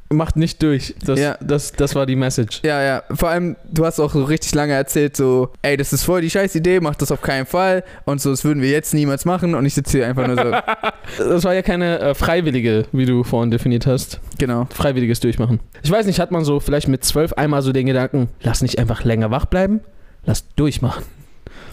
macht 0.10 0.36
nicht 0.38 0.62
durch. 0.64 0.96
Das, 1.06 1.20
Ja. 1.20 1.38
das, 1.42 1.72
das 1.74 1.94
war 1.96 2.06
die 2.06 2.16
Message. 2.16 2.62
Ja, 2.64 2.82
ja. 2.82 3.04
Vor 3.14 3.30
allem, 3.30 3.56
du 3.72 3.86
hast 3.86 4.00
auch 4.00 4.14
so 4.14 4.24
richtig 4.24 4.54
lange 4.56 4.74
erzählt, 4.74 5.18
so, 5.18 5.50
ey, 5.62 5.76
das 5.78 5.92
ist 5.94 6.04
voll 6.04 6.22
die 6.22 6.30
scheiß 6.30 6.56
Idee, 6.56 6.80
mach 6.80 6.96
das 6.96 7.12
auf 7.12 7.22
keinen 7.22 7.46
Fall. 7.46 7.84
Und 8.06 8.22
so, 8.22 8.30
das 8.32 8.44
würden 8.46 8.62
wir 8.64 8.70
jetzt 8.70 8.94
niemals 8.94 9.26
machen. 9.26 9.54
Und 9.56 9.66
ich 9.66 9.74
sitze 9.74 9.98
hier 9.98 10.08
einfach 10.08 10.26
nur 10.28 10.38
so, 10.38 10.52
Das 11.30 11.44
war 11.44 11.54
ja 11.54 11.62
keine 11.62 12.00
äh, 12.00 12.14
freiwillige, 12.16 12.86
wie 12.92 13.06
du 13.06 13.24
vorhin 13.24 13.52
definiert 13.52 13.86
hast. 13.88 14.20
genau. 14.38 14.68
Freiwilliges 14.74 15.20
Durchmachen. 15.20 15.60
Ich 15.84 15.92
weiß 15.92 16.06
nicht, 16.06 16.20
hat 16.20 16.32
man 16.32 16.44
so 16.46 16.60
vielleicht 16.60 16.88
mit 16.88 17.04
zwölf 17.04 17.34
einmal 17.34 17.62
so 17.62 17.72
den 17.72 17.86
Gedanken, 17.86 18.30
lass 18.42 18.62
nicht 18.62 18.80
einfach 18.80 19.04
länger 19.04 19.32
wach 19.32 19.46
bleiben, 19.46 19.82
lass 20.26 20.46
durchmachen. 20.56 21.04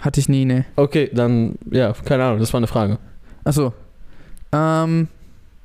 Hatte 0.02 0.20
ich 0.20 0.28
nie, 0.28 0.44
ne. 0.44 0.64
Okay, 0.76 1.10
dann, 1.12 1.54
ja, 1.70 1.92
keine 2.04 2.24
Ahnung, 2.24 2.38
das 2.40 2.52
war 2.52 2.58
eine 2.58 2.66
Frage. 2.66 2.98
Achso. 3.44 3.72
Ähm, 4.52 5.08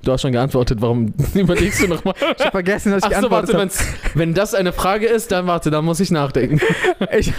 Du 0.03 0.13
hast 0.13 0.21
schon 0.21 0.31
geantwortet, 0.31 0.81
warum 0.81 1.13
überlegst 1.33 1.81
du 1.83 1.87
nochmal? 1.87 2.13
ich 2.37 2.45
hab 2.45 2.51
vergessen, 2.51 2.91
dass 2.91 3.03
ich 3.03 3.15
Achso, 3.15 3.29
warte, 3.29 3.51
geantwortet 3.51 3.83
wenn's, 3.83 4.15
wenn 4.15 4.33
das 4.33 4.53
eine 4.53 4.71
Frage 4.71 5.07
ist, 5.07 5.31
dann 5.31 5.45
warte, 5.47 5.71
dann 5.71 5.83
muss 5.83 5.99
ich 5.99 6.11
nachdenken. 6.11 6.59
habe. 6.99 7.09
Ich 7.19 7.33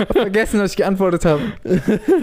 hab 0.00 0.12
vergessen, 0.12 0.58
dass 0.58 0.72
ich 0.72 0.76
geantwortet 0.76 1.24
habe. 1.24 1.40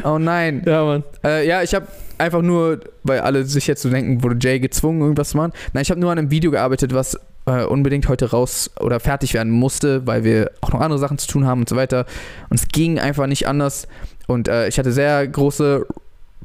Oh 0.03 0.17
nein. 0.19 0.63
Ja, 0.65 0.83
Mann. 0.83 1.03
Äh, 1.23 1.47
ja, 1.47 1.63
ich 1.63 1.73
habe 1.73 1.87
einfach 2.17 2.41
nur, 2.41 2.79
weil 3.03 3.19
alle 3.19 3.45
sich 3.45 3.67
jetzt 3.67 3.81
so 3.81 3.89
denken, 3.89 4.23
wurde 4.23 4.37
Jay 4.39 4.59
gezwungen, 4.59 5.01
irgendwas 5.01 5.29
zu 5.29 5.37
machen. 5.37 5.53
Nein, 5.73 5.81
ich 5.81 5.89
habe 5.89 5.99
nur 5.99 6.11
an 6.11 6.17
einem 6.19 6.31
Video 6.31 6.51
gearbeitet, 6.51 6.93
was 6.93 7.17
äh, 7.45 7.63
unbedingt 7.63 8.07
heute 8.07 8.31
raus 8.31 8.71
oder 8.79 8.99
fertig 8.99 9.33
werden 9.33 9.51
musste, 9.51 10.05
weil 10.07 10.23
wir 10.23 10.51
auch 10.61 10.71
noch 10.71 10.81
andere 10.81 10.99
Sachen 10.99 11.17
zu 11.17 11.27
tun 11.27 11.45
haben 11.45 11.61
und 11.61 11.69
so 11.69 11.75
weiter. 11.75 12.05
Und 12.49 12.59
es 12.59 12.67
ging 12.67 12.99
einfach 12.99 13.27
nicht 13.27 13.47
anders. 13.47 13.87
Und 14.27 14.47
äh, 14.47 14.67
ich 14.67 14.79
hatte 14.79 14.91
sehr 14.91 15.27
große 15.27 15.85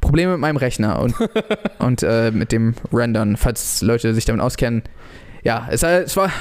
Probleme 0.01 0.31
mit 0.33 0.41
meinem 0.41 0.57
Rechner 0.57 0.99
und, 1.01 1.15
und 1.79 2.03
äh, 2.03 2.31
mit 2.31 2.51
dem 2.51 2.73
Rendern, 2.93 3.37
falls 3.37 3.81
Leute 3.81 4.13
sich 4.13 4.25
damit 4.25 4.41
auskennen. 4.41 4.83
Ja, 5.43 5.67
es, 5.71 5.83
äh, 5.83 6.01
es 6.03 6.15
war. 6.17 6.31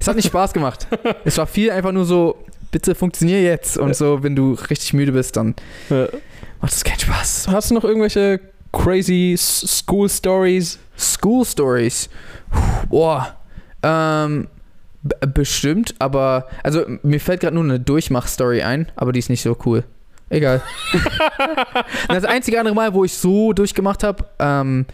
Es 0.00 0.08
hat 0.08 0.16
nicht 0.16 0.26
Spaß 0.28 0.52
gemacht. 0.54 0.86
Es 1.24 1.36
war 1.36 1.46
viel 1.46 1.70
einfach 1.70 1.92
nur 1.92 2.06
so, 2.06 2.42
bitte 2.70 2.94
funktionier 2.94 3.42
jetzt. 3.42 3.76
Und 3.76 3.94
so, 3.94 4.22
wenn 4.22 4.34
du 4.34 4.54
richtig 4.54 4.94
müde 4.94 5.12
bist, 5.12 5.36
dann 5.36 5.54
Ja. 5.90 6.06
macht 6.62 6.72
es 6.72 6.82
keinen 6.84 6.98
Spaß. 7.00 7.48
Hast 7.48 7.70
du 7.70 7.74
noch 7.74 7.84
irgendwelche 7.84 8.40
crazy 8.72 9.34
School 9.38 10.08
Stories? 10.08 10.78
School 10.96 11.44
Stories. 11.44 12.08
Boah. 12.88 13.36
Ähm, 13.82 14.48
bestimmt, 15.34 15.94
aber. 15.98 16.46
Also, 16.62 16.84
mir 17.02 17.20
fällt 17.20 17.40
gerade 17.40 17.54
nur 17.54 17.64
eine 17.64 17.80
Durchmach-Story 17.80 18.62
ein, 18.62 18.90
aber 18.96 19.12
die 19.12 19.18
ist 19.18 19.28
nicht 19.30 19.42
so 19.42 19.56
cool. 19.66 19.84
Egal. 20.30 20.62
das 22.08 22.24
einzige 22.24 22.58
andere 22.58 22.74
Mal, 22.74 22.94
wo 22.94 23.04
ich 23.04 23.14
so 23.14 23.52
durchgemacht 23.52 24.02
habe, 24.04 24.24
ähm, 24.38 24.86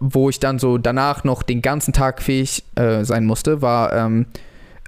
wo 0.00 0.28
ich 0.30 0.38
dann 0.40 0.58
so 0.58 0.78
danach 0.78 1.24
noch 1.24 1.42
den 1.42 1.60
ganzen 1.60 1.92
Tag 1.92 2.22
fähig 2.22 2.64
äh, 2.76 3.04
sein 3.04 3.24
musste, 3.26 3.62
war, 3.62 3.92
ähm, 3.92 4.26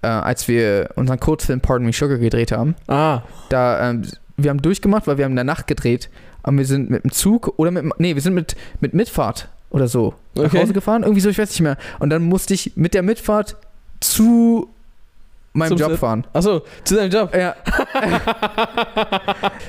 äh, 0.03 0.07
als 0.07 0.47
wir 0.49 0.91
unseren 0.95 1.19
Kurzfilm 1.19 1.61
Pardon 1.61 1.87
Me 1.87 1.93
Sugar 1.93 2.19
gedreht 2.19 2.53
haben. 2.53 2.77
Ah, 2.87 3.23
Da, 3.49 3.91
ähm, 3.91 4.03
wir 4.37 4.51
haben 4.51 4.63
durchgemacht, 4.63 5.07
weil 5.07 5.19
wir 5.19 5.25
haben 5.25 5.33
in 5.33 5.37
der 5.37 5.45
Nacht 5.45 5.67
gedreht, 5.67 6.11
aber 6.43 6.59
wir 6.59 6.67
sind 6.67 6.91
mit 6.91 7.03
dem 7.05 7.11
Zug 7.11 7.55
oder 7.59 7.71
mit, 7.71 7.85
nee, 7.99 8.15
wir 8.15 8.23
sind 8.23 8.35
mit, 8.35 8.55
mit 8.81 8.95
Mitfahrt 8.95 9.49
oder 9.71 9.89
so 9.89 10.15
nach 10.35 10.45
Okay. 10.45 10.61
Hause 10.61 10.73
gefahren, 10.75 11.03
irgendwie 11.03 11.21
so, 11.23 11.29
ich 11.31 11.39
weiß 11.39 11.49
nicht 11.51 11.63
mehr. 11.63 11.77
Und 11.99 12.11
dann 12.11 12.23
musste 12.23 12.55
ich 12.55 12.77
mit 12.77 12.95
der 12.95 13.03
Mitfahrt 13.03 13.57
zu 14.01 14.69
meinem 15.57 15.77
Job 15.77 15.97
fahren. 15.99 16.27
achso, 16.33 16.63
zu 16.85 16.95
deinem 16.97 17.11
Job. 17.11 17.35
Ja. 17.35 17.55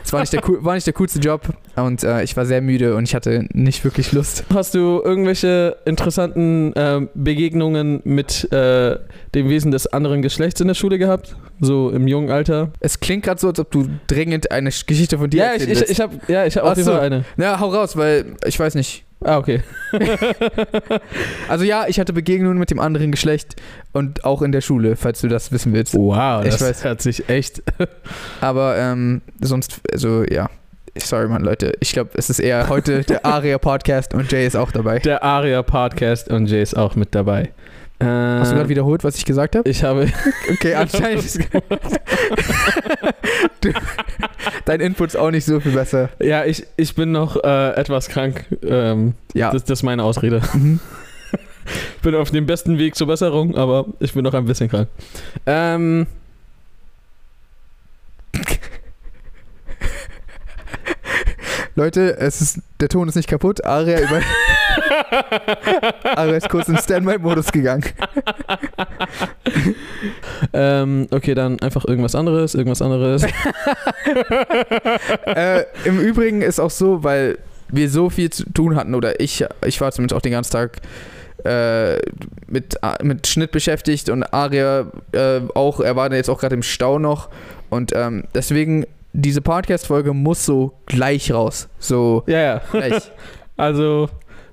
Es 0.03 0.13
war, 0.13 0.22
nicht 0.22 0.32
der 0.34 0.41
war 0.44 0.75
nicht 0.75 0.88
der 0.88 0.94
coolste 0.94 1.20
Job 1.20 1.41
und 1.75 2.03
äh, 2.03 2.24
ich 2.24 2.38
war 2.38 2.46
sehr 2.46 2.62
müde 2.62 2.96
und 2.96 3.03
ich 3.03 3.13
hatte 3.15 3.46
nicht 3.53 3.84
wirklich 3.84 4.12
Lust. 4.13 4.46
Hast 4.53 4.74
du 4.74 5.01
irgendwelche 5.03 5.77
interessanten 5.86 6.72
ähm, 6.75 7.10
Begegnungen 7.13 8.01
mit 8.06 8.50
äh, 8.53 8.98
dem 9.36 9.50
Wesen 9.50 9.72
des 9.72 9.88
anderen 9.88 10.22
Geschlechts 10.22 10.62
in 10.62 10.67
der 10.67 10.75
Schule 10.75 10.98
gehabt? 10.98 11.36
So 11.60 11.89
im 11.89 12.08
jungen 12.08 12.29
Alter? 12.32 12.72
Es 12.79 13.00
klingt 13.00 13.24
gerade 13.25 13.39
so, 13.41 13.48
als 13.50 13.60
ob 13.60 13.72
du 13.72 13.88
dringend 14.08 14.51
eine 14.51 14.70
Sch- 14.70 14.86
Geschichte 14.86 15.17
von 15.17 15.29
dir 15.29 15.39
Ja, 15.44 15.53
ich, 15.56 15.67
ich, 15.67 15.82
ich 15.89 16.00
habe 16.00 16.15
ja, 16.27 16.46
ich 16.46 16.56
hab 16.56 16.63
auf 16.63 16.77
jeden 16.77 16.86
so. 16.86 16.94
Eine. 16.94 17.25
Ja, 17.38 17.60
hau 17.60 17.70
raus, 17.70 17.98
weil 17.98 18.36
ich 18.46 18.58
weiß 18.60 18.75
nicht. 18.75 19.03
Ah, 19.24 19.38
okay. 19.38 19.62
Also 21.50 21.63
ja, 21.63 21.86
ich 21.88 22.00
hatte 22.00 22.13
Begegnungen 22.13 22.57
mit 22.57 22.69
dem 22.71 22.79
anderen 22.79 23.12
Geschlecht 23.12 23.55
und 23.93 24.25
auch 24.25 24.41
in 24.41 24.51
der 24.51 24.62
Schule, 24.62 24.95
falls 24.95 25.21
du 25.21 25.27
das 25.27 25.51
wissen 25.51 25.74
willst. 25.74 25.93
Wow, 25.95 26.43
Ich 26.43 26.51
das 26.51 26.62
weiß. 26.62 26.83
hört 26.83 27.01
sich 27.01 27.27
echt. 27.29 27.63
Aber 28.41 28.77
ähm, 28.77 29.21
sonst, 29.41 29.81
also 29.91 30.24
ja. 30.29 30.50
Sorry, 31.00 31.27
Mann, 31.27 31.43
Leute. 31.43 31.74
Ich 31.79 31.93
glaube, 31.93 32.09
es 32.15 32.29
ist 32.31 32.39
eher 32.39 32.69
heute 32.69 33.03
der 33.03 33.24
Aria-Podcast 33.25 34.13
und 34.15 34.31
Jay 34.31 34.47
ist 34.47 34.55
auch 34.55 34.71
dabei. 34.71 34.97
Der 35.00 35.24
Aria 35.24 35.62
Podcast 35.62 36.27
und 36.29 36.47
Jay 36.47 36.62
ist 36.63 36.75
auch 36.75 36.95
mit 36.95 37.13
dabei. 37.13 37.51
Äh, 38.00 38.06
Hast 38.06 38.51
du 38.51 38.56
gerade 38.56 38.70
wiederholt, 38.70 39.04
was 39.04 39.18
ich 39.18 39.25
gesagt 39.25 39.56
habe? 39.56 39.68
Ich 39.70 39.84
habe. 39.84 40.08
Okay, 40.51 40.75
anscheinend. 40.75 41.24
du, 43.62 43.74
dein 44.66 44.80
Input 44.82 45.10
ist 45.10 45.16
auch 45.16 45.32
nicht 45.32 45.46
so 45.46 45.60
viel 45.60 45.72
besser. 45.72 46.10
ja, 46.20 46.46
ich, 46.46 46.66
ich 46.77 46.94
bin 46.96 47.12
noch 47.12 47.36
äh, 47.44 47.72
etwas 47.72 48.08
krank. 48.08 48.46
Ähm, 48.63 49.13
Ja. 49.34 49.51
das, 49.51 49.63
das 49.63 49.80
ist 49.80 49.84
meine 49.84 50.04
Ausrede. 50.04 50.42
Mhm. 50.54 50.80
bin 52.04 52.16
auf 52.16 52.30
dem 52.32 52.46
besten 52.46 52.77
Weg 52.77 52.96
zur 52.96 53.08
Besserung, 53.08 53.56
aber 53.58 53.86
ich 54.00 54.13
bin 54.13 54.24
noch 54.24 54.34
ein 54.36 54.46
bisschen 54.46 54.70
krank. 54.70 54.88
Ähm, 55.46 56.06
Leute, 61.75 62.18
es 62.18 62.42
ist, 62.42 62.60
der 62.80 62.89
Ton 62.89 63.08
ist 63.08 63.16
nicht 63.16 63.30
kaputt. 63.30 63.63
Aria, 63.63 64.00
über, 64.00 64.22
Aria 66.04 66.34
ist 66.38 66.50
kurz 66.50 66.68
in 66.68 66.78
Standby-Modus 66.78 67.52
gegangen. 67.52 67.86
ähm, 70.54 71.08
okay, 71.12 71.34
dann 71.34 71.60
einfach 71.60 71.86
irgendwas 71.86 72.16
anderes, 72.16 72.56
irgendwas 72.56 72.82
anderes. 72.82 73.24
äh, 75.26 75.64
Im 75.86 76.00
Übrigen 76.00 76.42
ist 76.42 76.60
auch 76.60 76.72
so, 76.72 77.04
weil 77.04 77.38
wir 77.70 77.90
so 77.90 78.10
viel 78.10 78.30
zu 78.30 78.52
tun 78.52 78.76
hatten, 78.76 78.96
oder 78.96 79.20
ich, 79.20 79.46
ich 79.66 79.82
war 79.82 79.92
zumindest 79.92 80.18
auch 80.18 80.22
den 80.22 80.32
ganzen 80.32 80.52
Tag 80.52 80.78
äh, 81.44 81.98
mit, 82.48 82.80
mit 83.04 83.28
Schnitt 83.28 83.52
beschäftigt 83.52 84.10
und 84.10 84.24
Aria 84.24 84.88
äh, 85.12 85.42
auch, 85.54 85.80
er 85.80 85.96
war 85.96 86.12
jetzt 86.14 86.30
auch 86.30 86.40
gerade 86.40 86.56
im 86.56 86.64
Stau 86.64 87.00
noch 87.00 87.30
und 87.70 87.92
ähm, 87.96 88.24
deswegen, 88.34 88.86
diese 89.14 89.42
Podcast-Folge 89.42 90.14
muss 90.14 90.46
so 90.46 90.74
gleich 90.86 91.32
raus. 91.32 91.68
So 91.80 92.24
ja, 92.28 92.40
ja. 92.40 92.62
gleich. 92.72 93.12
Also, 93.60 94.08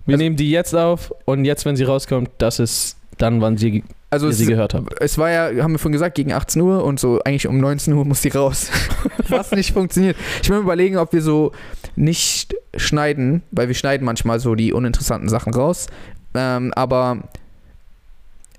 wir 0.06 0.14
Also- 0.14 0.22
nehmen 0.22 0.36
die 0.36 0.50
jetzt 0.50 0.74
auf 0.74 1.12
und 1.24 1.44
jetzt, 1.44 1.64
wenn 1.64 1.76
sie 1.76 1.84
rauskommt, 1.84 2.30
das 2.38 2.58
ist 2.58 2.96
dann, 3.18 3.40
wann 3.40 3.56
sie, 3.56 3.84
Also 4.10 4.30
sie 4.30 4.44
gehört 4.46 4.74
haben. 4.74 4.86
es 5.00 5.18
war 5.18 5.30
ja, 5.30 5.62
haben 5.62 5.72
wir 5.72 5.78
vorhin 5.78 5.92
gesagt, 5.92 6.16
gegen 6.16 6.32
18 6.32 6.60
Uhr 6.62 6.84
und 6.84 6.98
so 6.98 7.20
eigentlich 7.24 7.46
um 7.46 7.58
19 7.58 7.92
Uhr 7.94 8.04
muss 8.04 8.20
die 8.22 8.28
raus. 8.28 8.68
Was 9.28 9.52
nicht 9.52 9.72
funktioniert. 9.72 10.16
Ich 10.42 10.48
will 10.50 10.56
mir 10.58 10.62
überlegen, 10.64 10.96
ob 10.98 11.12
wir 11.12 11.22
so 11.22 11.52
nicht 11.96 12.54
schneiden, 12.76 13.42
weil 13.52 13.68
wir 13.68 13.74
schneiden 13.74 14.04
manchmal 14.04 14.40
so 14.40 14.54
die 14.56 14.72
uninteressanten 14.72 15.28
Sachen 15.28 15.54
raus. 15.54 15.86
Ähm, 16.34 16.72
aber 16.74 17.18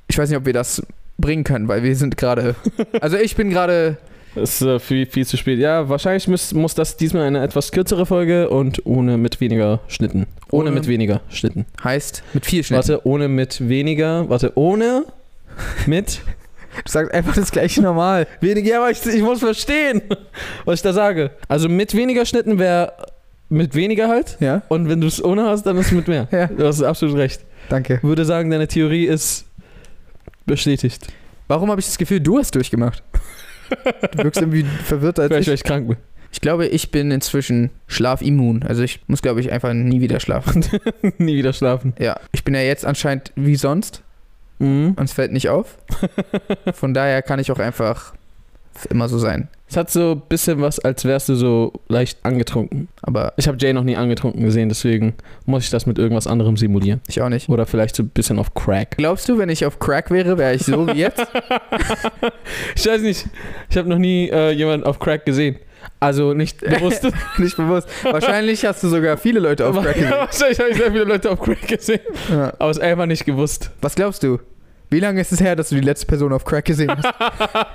ich 0.08 0.18
weiß 0.18 0.30
nicht, 0.30 0.38
ob 0.38 0.46
wir 0.46 0.54
das 0.54 0.82
bringen 1.18 1.44
können, 1.44 1.68
weil 1.68 1.84
wir 1.84 1.96
sind 1.96 2.16
gerade. 2.18 2.56
Also 3.02 3.18
ich 3.18 3.36
bin 3.36 3.50
gerade. 3.50 3.98
Es 4.36 4.62
ist 4.62 4.68
äh, 4.68 4.80
viel, 4.80 5.06
viel 5.06 5.26
zu 5.26 5.38
spät. 5.38 5.60
Ja, 5.60 5.88
wahrscheinlich 5.90 6.28
muss, 6.28 6.54
muss 6.54 6.76
das 6.76 6.98
diesmal 6.98 7.24
eine 7.24 7.42
etwas 7.44 7.72
kürzere 7.72 8.06
Folge 8.06 8.50
und 8.50 8.86
ohne 8.86 9.18
mit 9.18 9.40
weniger 9.40 9.80
Schnitten. 9.88 10.26
Ohne, 10.52 10.70
Ohne- 10.70 10.72
mit 10.72 10.88
weniger 10.88 11.22
Schnitten. 11.30 11.66
Heißt 11.84 12.24
mit 12.34 12.46
viel 12.46 12.64
Schnitten. 12.64 12.90
Warte, 12.90 13.06
ohne 13.08 13.28
mit 13.28 13.68
weniger. 13.68 14.28
Warte, 14.30 14.52
ohne 14.56 15.06
mit 15.86 16.20
Du 16.86 16.92
sagst 16.92 17.14
einfach 17.14 17.34
das 17.36 17.52
gleiche 17.52 17.82
normal. 17.82 18.28
weniger. 18.42 18.68
Ja, 18.70 18.78
aber 18.82 18.92
ich, 18.92 19.06
ich 19.06 19.22
muss 19.22 19.40
verstehen, 19.40 20.02
was 20.66 20.76
ich 20.80 20.82
da 20.82 20.92
sage. 20.92 21.32
Also 21.48 21.70
mit 21.70 21.96
weniger 21.96 22.26
Schnitten 22.26 22.60
wäre 22.60 22.92
mit 23.48 23.76
weniger 23.76 24.10
halt. 24.10 24.36
Ja? 24.42 24.64
Und 24.68 24.90
wenn 24.90 25.00
du 25.00 25.08
es 25.08 25.24
ohne 25.24 25.46
hast, 25.46 25.64
dann 25.66 25.78
ist 25.78 25.88
es 25.88 25.92
mit 25.94 26.10
mehr. 26.10 26.28
Ja. 26.32 26.48
Du 26.48 26.66
hast 26.66 26.82
absolut 26.84 27.16
recht. 27.16 27.42
Danke. 27.70 27.96
Ich 27.96 28.04
würde 28.04 28.26
sagen, 28.26 28.50
deine 28.50 28.68
Theorie 28.68 29.06
ist 29.06 29.46
bestätigt. 30.46 31.08
Warum 31.48 31.70
habe 31.72 31.80
ich 31.80 31.86
das 31.86 31.98
Gefühl, 31.98 32.20
du 32.20 32.38
hast 32.40 32.54
durchgemacht? 32.56 33.02
Du 34.12 34.24
wirkst 34.24 34.42
irgendwie 34.42 34.64
verwirrt 34.84 35.20
als 35.20 35.28
Vielleicht, 35.30 35.44
ich. 35.44 35.48
weil 35.50 35.56
ich 35.56 35.64
krank 35.64 35.88
bin. 35.88 35.98
Ich 36.32 36.42
glaube, 36.42 36.68
ich 36.68 36.92
bin 36.92 37.12
inzwischen 37.12 37.70
schlafimmun. 37.88 38.64
Also 38.64 38.84
ich 38.84 39.00
muss, 39.08 39.22
glaube 39.22 39.40
ich, 39.40 39.52
einfach 39.52 39.74
nie 39.74 40.02
wieder 40.02 40.20
schlafen. 40.20 40.66
Nie 41.18 41.38
wieder 41.38 41.54
schlafen. 41.54 41.94
Ja, 41.98 42.20
ich 42.34 42.44
bin 42.44 42.54
ja 42.54 42.62
jetzt 42.62 42.86
anscheinend 42.86 43.32
wie 43.36 43.56
sonst 43.56 44.02
Mhm. 44.60 44.94
und 44.98 45.04
es 45.04 45.12
fällt 45.14 45.32
nicht 45.34 45.50
auf. 45.50 45.78
Von 46.74 46.94
daher 46.94 47.22
kann 47.22 47.40
ich 47.40 47.52
auch 47.52 47.60
einfach 47.60 48.14
immer 48.90 49.08
so 49.10 49.18
sein. 49.20 49.50
Es 49.68 49.78
hat 49.78 49.90
so 49.90 50.12
ein 50.12 50.22
bisschen 50.30 50.62
was, 50.62 50.78
als 50.80 51.06
wärst 51.06 51.28
du 51.28 51.36
so 51.36 51.74
leicht 51.88 52.20
angetrunken. 52.24 52.88
Aber 53.02 53.34
Ich 53.38 53.48
habe 53.48 53.58
Jay 53.60 53.74
noch 53.74 53.84
nie 53.84 53.96
angetrunken 53.98 54.44
gesehen, 54.44 54.70
deswegen 54.70 55.16
muss 55.46 55.64
ich 55.64 55.70
das 55.72 55.88
mit 55.88 55.98
irgendwas 55.98 56.28
anderem 56.28 56.56
simulieren. 56.56 57.02
ich 57.08 57.20
auch 57.22 57.30
nicht. 57.30 57.50
Oder 57.50 57.66
vielleicht 57.66 57.96
so 57.96 58.04
ein 58.04 58.10
bisschen 58.10 58.38
auf 58.38 58.54
Crack. 58.54 58.98
Glaubst 58.98 59.28
du, 59.28 59.38
wenn 59.40 59.50
ich 59.50 59.66
auf 59.66 59.80
Crack 59.80 60.12
wäre, 60.12 60.38
wäre 60.38 60.54
ich 60.54 60.64
so 60.64 60.88
wie 60.88 61.00
jetzt? 61.00 61.26
Ich 62.76 62.86
weiß 62.86 63.02
nicht, 63.02 63.26
ich 63.70 63.78
habe 63.78 63.90
noch 63.90 63.98
nie 63.98 64.30
äh, 64.30 64.52
jemanden 64.52 64.86
auf 64.86 65.00
Crack 65.00 65.26
gesehen. 65.26 65.58
Also 66.00 66.34
nicht 66.34 66.62
bewusst. 66.62 67.08
nicht 67.38 67.58
bewusst. 67.58 67.88
Wahrscheinlich 68.04 68.66
hast 68.66 68.84
du 68.84 68.88
sogar 68.90 69.18
viele 69.18 69.40
Leute 69.40 69.66
auf 69.68 69.76
Crack 69.82 69.96
ja, 69.98 70.02
gesehen. 70.02 70.12
wahrscheinlich 70.20 70.60
habe 70.60 70.70
ich 70.72 70.78
sehr 70.78 70.92
viele 70.92 71.04
Leute 71.06 71.32
auf 71.32 71.40
Crack 71.42 71.68
gesehen. 71.68 72.00
Ja. 72.30 72.54
Aber 72.60 72.70
es 72.70 72.80
einfach 72.80 73.06
nicht 73.06 73.26
gewusst. 73.26 73.72
Was 73.82 73.96
glaubst 73.96 74.24
du? 74.24 74.40
Wie 74.90 75.00
lange 75.00 75.22
ist 75.22 75.32
es 75.32 75.40
her, 75.40 75.56
dass 75.56 75.70
du 75.70 75.76
die 75.76 75.82
letzte 75.82 76.06
Person 76.06 76.34
auf 76.34 76.46
Crack 76.46 76.66
gesehen 76.66 76.92
hast? 76.92 77.14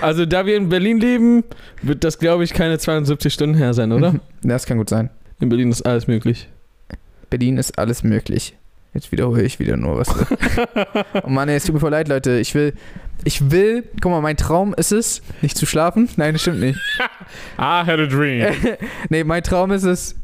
Also 0.00 0.26
da 0.26 0.46
wir 0.46 0.56
in 0.56 0.68
Berlin 0.68 0.98
leben, 0.98 1.44
wird 1.80 2.02
das 2.02 2.18
glaube 2.18 2.42
ich 2.42 2.52
keine 2.52 2.76
72 2.76 3.32
Stunden 3.32 3.54
her 3.54 3.72
sein, 3.72 3.92
oder? 3.92 4.16
Das 4.42 4.66
kann 4.66 4.78
gut 4.78 4.88
sein. 4.88 5.10
In 5.38 5.48
Berlin 5.48 5.70
ist 5.70 5.82
alles 5.82 6.08
möglich. 6.08 6.48
Berlin 7.30 7.56
ist 7.56 7.78
alles 7.78 8.02
möglich. 8.02 8.56
Jetzt 8.94 9.12
wiederhole 9.12 9.42
ich 9.42 9.60
wieder 9.60 9.76
nur 9.76 9.98
was. 9.98 10.08
oh 11.22 11.28
Mann, 11.28 11.48
ey, 11.48 11.56
es 11.56 11.64
tut 11.64 11.74
mir 11.74 11.80
voll 11.80 11.92
leid, 11.92 12.08
Leute. 12.08 12.38
Ich 12.40 12.54
will, 12.54 12.74
ich 13.22 13.52
will, 13.52 13.84
guck 14.00 14.10
mal, 14.10 14.20
mein 14.20 14.36
Traum 14.36 14.74
ist 14.74 14.90
es, 14.90 15.22
nicht 15.40 15.56
zu 15.56 15.66
schlafen. 15.66 16.08
Nein, 16.16 16.34
das 16.34 16.42
stimmt 16.42 16.60
nicht. 16.60 16.78
I 17.58 17.86
had 17.86 18.00
a 18.00 18.06
dream. 18.06 18.52
nee, 19.08 19.22
mein 19.22 19.44
Traum 19.44 19.70
ist 19.70 19.84
es. 19.84 20.16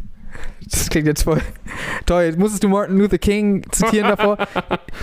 Das 0.71 0.91
klingt 0.91 1.07
jetzt 1.07 1.23
voll. 1.23 1.41
Toll, 2.07 2.25
jetzt 2.25 2.39
musstest 2.39 2.65
du 2.65 2.69
Martin 2.69 2.99
Luther 2.99 3.19
King 3.19 3.63
zitieren 3.71 4.09
davor. 4.09 4.39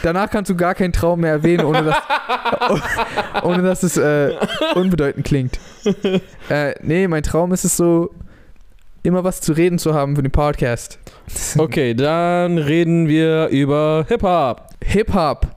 Danach 0.03 0.29
kannst 0.29 0.49
du 0.49 0.55
gar 0.55 0.75
keinen 0.75 0.93
Traum 0.93 1.21
mehr 1.21 1.31
erwähnen, 1.31 1.65
ohne 1.65 1.83
dass, 1.83 3.43
ohne 3.43 3.63
dass 3.63 3.83
es 3.83 3.97
äh, 3.97 4.33
unbedeutend 4.75 5.25
klingt. 5.25 5.59
Äh, 6.49 6.75
nee, 6.81 7.07
mein 7.07 7.23
Traum 7.23 7.51
ist 7.51 7.63
es 7.63 7.77
so, 7.77 8.11
immer 9.03 9.23
was 9.23 9.41
zu 9.41 9.53
reden 9.53 9.79
zu 9.79 9.93
haben 9.93 10.15
für 10.15 10.23
den 10.23 10.31
Podcast. 10.31 10.99
Okay, 11.57 11.93
dann 11.93 12.57
reden 12.57 13.07
wir 13.07 13.47
über 13.47 14.05
Hip-Hop. 14.07 14.69
Hip-Hop 14.83 15.47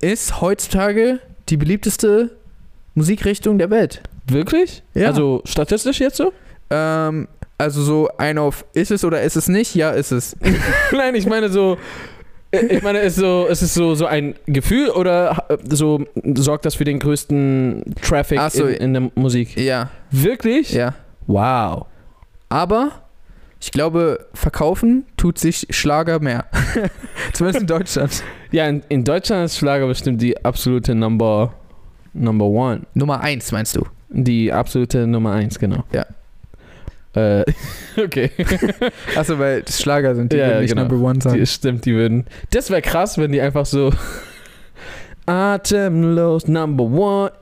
ist 0.00 0.40
heutzutage 0.40 1.20
die 1.48 1.56
beliebteste 1.56 2.36
Musikrichtung 2.94 3.58
der 3.58 3.70
Welt. 3.70 4.02
Wirklich? 4.26 4.82
Ja. 4.94 5.08
Also 5.08 5.42
statistisch 5.44 6.00
jetzt 6.00 6.16
so? 6.16 6.32
Ähm, 6.70 7.28
also 7.62 7.82
so 7.82 8.08
ein 8.18 8.38
auf 8.38 8.64
ist 8.74 8.90
es 8.90 9.04
oder 9.04 9.22
ist 9.22 9.36
es 9.36 9.48
nicht? 9.48 9.74
Ja, 9.74 9.90
ist 9.90 10.12
es. 10.12 10.36
Nein, 10.92 11.14
ich 11.14 11.26
meine 11.26 11.48
so. 11.48 11.78
äh, 12.50 12.76
Ich 12.76 12.82
meine, 12.82 13.00
ist 13.00 13.16
so, 13.16 13.46
ist 13.46 13.62
es 13.62 13.74
so, 13.74 13.94
so 13.94 14.06
ein 14.06 14.34
Gefühl 14.46 14.90
oder 14.90 15.44
äh, 15.48 15.56
so 15.70 16.04
sorgt 16.34 16.64
das 16.66 16.74
für 16.74 16.84
den 16.84 16.98
größten 16.98 17.94
Traffic 18.02 18.40
so. 18.50 18.66
in, 18.66 18.74
in 18.74 18.92
der 18.92 19.10
Musik? 19.14 19.56
Ja, 19.58 19.90
Wirklich? 20.10 20.72
ja. 20.72 20.94
Wow. 21.26 21.86
Aber 22.48 22.90
ich 23.60 23.70
glaube, 23.70 24.26
verkaufen 24.34 25.06
tut 25.16 25.38
sich 25.38 25.66
Schlager 25.70 26.18
mehr. 26.20 26.46
Zumindest 27.32 27.62
in 27.62 27.66
Deutschland. 27.68 28.22
Ja, 28.50 28.66
in, 28.68 28.82
in 28.88 29.04
Deutschland 29.04 29.44
ist 29.44 29.56
Schlager 29.56 29.86
bestimmt 29.86 30.20
die 30.20 30.44
absolute 30.44 30.94
Number, 30.94 31.54
Number 32.12 32.44
One. 32.46 32.82
Nummer 32.94 33.20
eins, 33.20 33.52
meinst 33.52 33.76
du? 33.76 33.86
Die 34.10 34.52
absolute 34.52 35.06
Nummer 35.06 35.32
eins, 35.32 35.58
genau. 35.58 35.84
Ja. 35.92 36.04
Äh, 37.14 37.44
okay. 38.02 38.30
Achso, 39.16 39.38
weil 39.38 39.64
Schlager 39.68 40.14
sind, 40.14 40.32
die 40.32 40.36
Ja, 40.36 40.48
würden 40.48 40.60
nicht 40.62 40.70
genau. 40.74 40.88
Number 40.88 41.06
One 41.08 41.20
sein. 41.20 41.34
Die, 41.34 41.46
stimmt, 41.46 41.84
die 41.84 41.94
würden. 41.94 42.26
Das 42.50 42.70
wäre 42.70 42.82
krass, 42.82 43.18
wenn 43.18 43.32
die 43.32 43.40
einfach 43.40 43.66
so. 43.66 43.92
Atemlos 45.26 46.48
Number 46.48 46.84
One. 46.84 47.32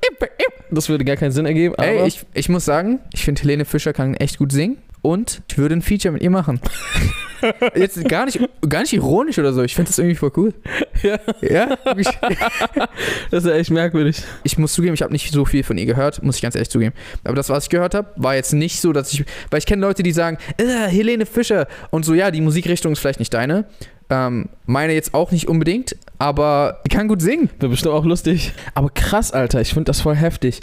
Das 0.70 0.88
würde 0.88 1.04
gar 1.04 1.16
keinen 1.16 1.32
Sinn 1.32 1.46
ergeben. 1.46 1.74
Aber 1.76 1.86
Ey, 1.86 2.06
ich, 2.06 2.24
ich 2.34 2.48
muss 2.48 2.64
sagen, 2.64 3.00
ich 3.12 3.24
finde 3.24 3.42
Helene 3.42 3.64
Fischer 3.64 3.92
kann 3.92 4.14
echt 4.14 4.38
gut 4.38 4.52
singen. 4.52 4.78
Und 5.02 5.42
ich 5.48 5.58
würde 5.58 5.76
ein 5.76 5.82
Feature 5.82 6.12
mit 6.12 6.22
ihr 6.22 6.30
machen. 6.30 6.60
Jetzt 7.74 8.06
gar 8.08 8.26
nicht, 8.26 8.38
gar 8.68 8.82
nicht 8.82 8.92
ironisch 8.92 9.38
oder 9.38 9.52
so. 9.52 9.62
Ich 9.62 9.74
finde 9.74 9.88
das 9.90 9.98
irgendwie 9.98 10.16
voll 10.16 10.32
cool. 10.36 10.54
Ja. 11.02 11.18
Ja? 11.40 11.78
Ich, 11.96 12.06
Das 13.30 13.44
ist 13.44 13.50
echt 13.50 13.70
merkwürdig. 13.70 14.22
ich 14.44 14.58
muss 14.58 14.74
zugeben, 14.74 14.92
ich 14.92 15.00
habe 15.00 15.12
nicht 15.12 15.32
so 15.32 15.46
viel 15.46 15.62
von 15.62 15.78
ihr 15.78 15.86
gehört, 15.86 16.22
muss 16.22 16.36
ich 16.36 16.42
ganz 16.42 16.54
ehrlich 16.54 16.68
zugeben. 16.68 16.94
Aber 17.24 17.34
das, 17.34 17.48
was 17.48 17.64
ich 17.64 17.70
gehört 17.70 17.94
habe, 17.94 18.08
war 18.16 18.34
jetzt 18.34 18.52
nicht 18.52 18.82
so, 18.82 18.92
dass 18.92 19.10
ich. 19.12 19.24
Weil 19.50 19.58
ich 19.58 19.66
kenne 19.66 19.80
Leute, 19.80 20.02
die 20.02 20.12
sagen, 20.12 20.36
äh, 20.58 20.88
Helene 20.88 21.24
Fischer. 21.24 21.66
Und 21.90 22.04
so, 22.04 22.12
ja, 22.12 22.30
die 22.30 22.42
Musikrichtung 22.42 22.92
ist 22.92 22.98
vielleicht 22.98 23.18
nicht 23.18 23.32
deine. 23.32 23.64
Ähm, 24.10 24.50
meine 24.66 24.92
jetzt 24.92 25.14
auch 25.14 25.30
nicht 25.30 25.48
unbedingt, 25.48 25.96
aber 26.18 26.80
die 26.84 26.94
kann 26.94 27.08
gut 27.08 27.22
singen. 27.22 27.48
Wäre 27.60 27.70
bestimmt 27.70 27.94
auch 27.94 28.04
lustig. 28.04 28.52
Aber 28.74 28.90
krass, 28.90 29.32
Alter, 29.32 29.60
ich 29.62 29.72
finde 29.72 29.84
das 29.84 30.02
voll 30.02 30.16
heftig. 30.16 30.60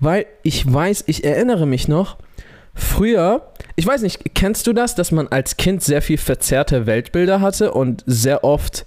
Weil 0.00 0.26
ich 0.42 0.70
weiß, 0.70 1.04
ich 1.06 1.24
erinnere 1.24 1.66
mich 1.66 1.88
noch, 1.88 2.18
früher, 2.78 3.42
ich 3.76 3.86
weiß 3.86 4.02
nicht, 4.02 4.34
kennst 4.34 4.66
du 4.66 4.72
das, 4.72 4.94
dass 4.94 5.12
man 5.12 5.28
als 5.28 5.56
Kind 5.56 5.82
sehr 5.82 6.02
viel 6.02 6.18
verzerrte 6.18 6.86
Weltbilder 6.86 7.40
hatte 7.40 7.72
und 7.72 8.02
sehr 8.06 8.44
oft 8.44 8.86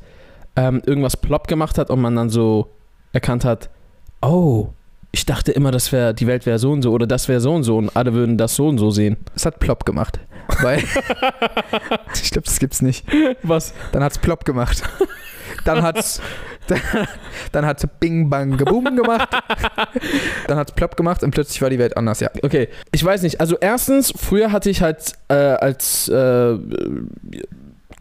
ähm, 0.56 0.82
irgendwas 0.86 1.18
plopp 1.18 1.48
gemacht 1.48 1.78
hat 1.78 1.90
und 1.90 2.02
man 2.02 2.16
dann 2.16 2.30
so 2.30 2.72
erkannt 3.14 3.46
hat, 3.46 3.70
oh, 4.22 4.70
ich 5.12 5.26
dachte 5.26 5.52
immer, 5.52 5.72
das 5.72 5.92
wär, 5.92 6.14
die 6.14 6.28
Welt 6.28 6.46
wäre 6.46 6.58
so 6.58 6.72
und 6.72 6.82
so 6.82 6.92
oder 6.92 7.06
das 7.06 7.28
wäre 7.28 7.42
so 7.42 7.54
und 7.54 7.64
so 7.64 7.78
und 7.78 7.96
alle 7.96 8.14
würden 8.14 8.38
das 8.38 8.56
so 8.56 8.68
und 8.68 8.78
so 8.78 8.92
sehen. 8.92 9.18
Es 9.36 9.46
hat 9.46 9.60
plopp 9.60 9.86
gemacht. 9.86 10.20
Weil. 10.62 10.80
ich 12.14 12.32
glaube, 12.32 12.46
das 12.46 12.60
gibt's 12.60 12.82
nicht. 12.82 13.06
Was? 13.44 13.74
Dann 13.92 14.04
hat's 14.04 14.18
plopp 14.18 14.46
gemacht. 14.46 14.84
Dann 15.66 15.82
hat's. 15.82 16.22
Dann, 16.68 16.80
dann 17.52 17.66
hat's 17.66 17.86
Bing 18.00 18.30
Bang 18.30 18.58
Geboom 18.58 18.96
gemacht. 18.96 19.30
Dann 20.48 20.58
hat's 20.58 20.72
plopp 20.72 20.96
gemacht 20.96 21.24
und 21.24 21.32
plötzlich 21.32 21.62
war 21.62 21.70
die 21.70 21.80
Welt 21.80 21.98
anders, 21.98 22.20
ja. 22.20 22.30
Okay, 22.44 22.70
ich 22.92 23.04
weiß 23.04 23.24
nicht. 23.24 23.40
Also 23.40 23.58
erstens, 23.60 24.14
früher 24.16 24.52
hatte 24.52 24.70
ich 24.70 24.82
halt 24.82 25.14
äh, 25.30 25.34
als 25.34 26.08
äh, 26.10 26.58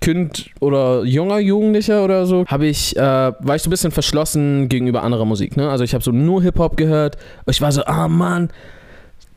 Kind 0.01 0.51
oder 0.61 1.05
junger 1.05 1.39
Jugendlicher 1.39 2.05
oder 2.05 2.25
so, 2.27 2.47
habe 2.47 2.67
ich, 2.67 2.97
äh, 2.97 3.01
war 3.01 3.57
ich 3.57 3.63
so 3.63 3.69
ein 3.69 3.71
bisschen 3.71 3.91
verschlossen 3.91 4.69
gegenüber 4.69 5.03
anderer 5.03 5.27
Musik. 5.27 5.57
Ne? 5.57 5.69
Also 5.69 5.85
ich 5.85 5.93
habe 5.93 6.03
so 6.03 6.11
nur 6.11 6.43
Hip-Hop 6.43 6.77
gehört. 6.77 7.19
Ich 7.47 7.61
war 7.61 7.71
so, 7.71 7.85
ah 7.85 8.09
Mann, 8.09 8.49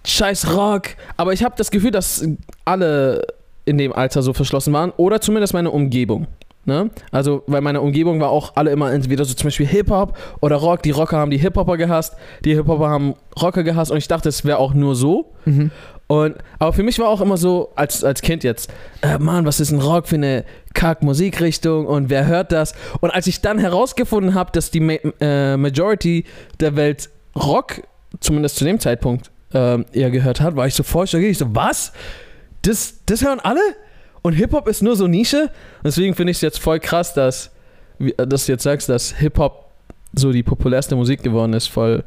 scheiß 0.06 0.56
Rock. 0.56 0.90
Aber 1.18 1.34
ich 1.34 1.44
habe 1.44 1.56
das 1.58 1.70
Gefühl, 1.70 1.92
dass 1.92 2.26
alle 2.64 3.26
in 3.66 3.78
dem 3.78 3.94
Alter 3.94 4.22
so 4.22 4.32
verschlossen 4.34 4.74
waren. 4.74 4.92
Oder 4.96 5.20
zumindest 5.20 5.54
meine 5.54 5.72
Umgebung. 5.72 6.28
Ne? 6.66 6.92
Also, 7.12 7.44
weil 7.48 7.62
meine 7.62 7.82
Umgebung 7.82 8.22
war 8.22 8.30
auch 8.30 8.54
alle 8.56 8.72
immer 8.72 8.92
entweder 8.92 9.26
so 9.26 9.34
zum 9.34 9.48
Beispiel 9.48 9.68
Hip-Hop 9.68 10.18
oder 10.40 10.56
Rock. 10.56 10.82
Die 10.84 10.92
Rocker 10.92 11.18
haben 11.18 11.32
die 11.32 11.38
Hip-Hopper 11.38 11.76
gehasst, 11.76 12.16
die 12.46 12.56
Hip-Hopper 12.56 12.88
haben 12.88 13.16
Rocker 13.42 13.64
gehasst 13.64 13.92
und 13.92 13.98
ich 13.98 14.08
dachte, 14.08 14.30
es 14.30 14.46
wäre 14.46 14.60
auch 14.60 14.74
nur 14.74 14.96
so. 14.96 15.34
Mhm. 15.46 15.72
Und, 16.08 16.36
aber 16.60 16.74
für 16.74 16.84
mich 16.84 17.00
war 17.00 17.10
auch 17.10 17.22
immer 17.22 17.38
so, 17.38 17.72
als, 17.76 18.04
als 18.04 18.22
Kind 18.22 18.44
jetzt, 18.44 18.72
äh, 19.02 19.18
Mann, 19.18 19.46
was 19.46 19.60
ist 19.60 19.72
ein 19.72 19.82
Rock 19.82 20.08
für 20.08 20.16
eine 20.16 20.46
Kack-Musikrichtung 20.74 21.86
und 21.86 22.10
wer 22.10 22.28
hört 22.28 22.52
das? 22.52 22.76
Und 23.02 23.12
als 23.12 23.28
ich 23.28 23.42
dann 23.42 23.58
herausgefunden 23.58 24.34
habe, 24.34 24.52
dass 24.52 24.72
die 24.72 24.80
Ma 24.80 24.94
äh, 25.20 25.58
Majority 25.58 26.26
der 26.60 26.76
Welt 26.76 27.10
Rock, 27.36 27.82
zumindest 28.20 28.58
zu 28.58 28.64
dem 28.64 28.80
Zeitpunkt, 28.80 29.32
ähm, 29.54 29.86
eher 29.92 30.12
gehört 30.12 30.40
hat, 30.40 30.56
war 30.56 30.68
ich 30.68 30.76
so 30.76 30.84
voll. 30.84 31.06
Ich 31.06 31.38
so, 31.38 31.56
was? 31.56 31.94
Das, 32.62 33.00
das 33.06 33.24
hören 33.24 33.40
alle? 33.40 33.62
Und 34.24 34.34
Hip-Hop 34.34 34.68
ist 34.68 34.82
nur 34.82 34.96
so 34.96 35.06
Nische? 35.08 35.52
Deswegen 35.84 36.16
finde 36.16 36.32
ich 36.32 36.38
es 36.38 36.42
jetzt 36.42 36.60
voll 36.60 36.80
krass, 36.80 37.14
dass, 37.14 37.52
äh, 38.00 38.26
dass 38.26 38.48
du 38.48 38.54
jetzt 38.54 38.64
sagst, 38.64 38.90
dass 38.90 39.18
Hip-Hop 39.18 39.70
so 40.14 40.32
die 40.32 40.44
populärste 40.44 40.96
Musik 40.96 41.22
geworden 41.22 41.54
ist. 41.54 41.68
Voll, 41.68 42.04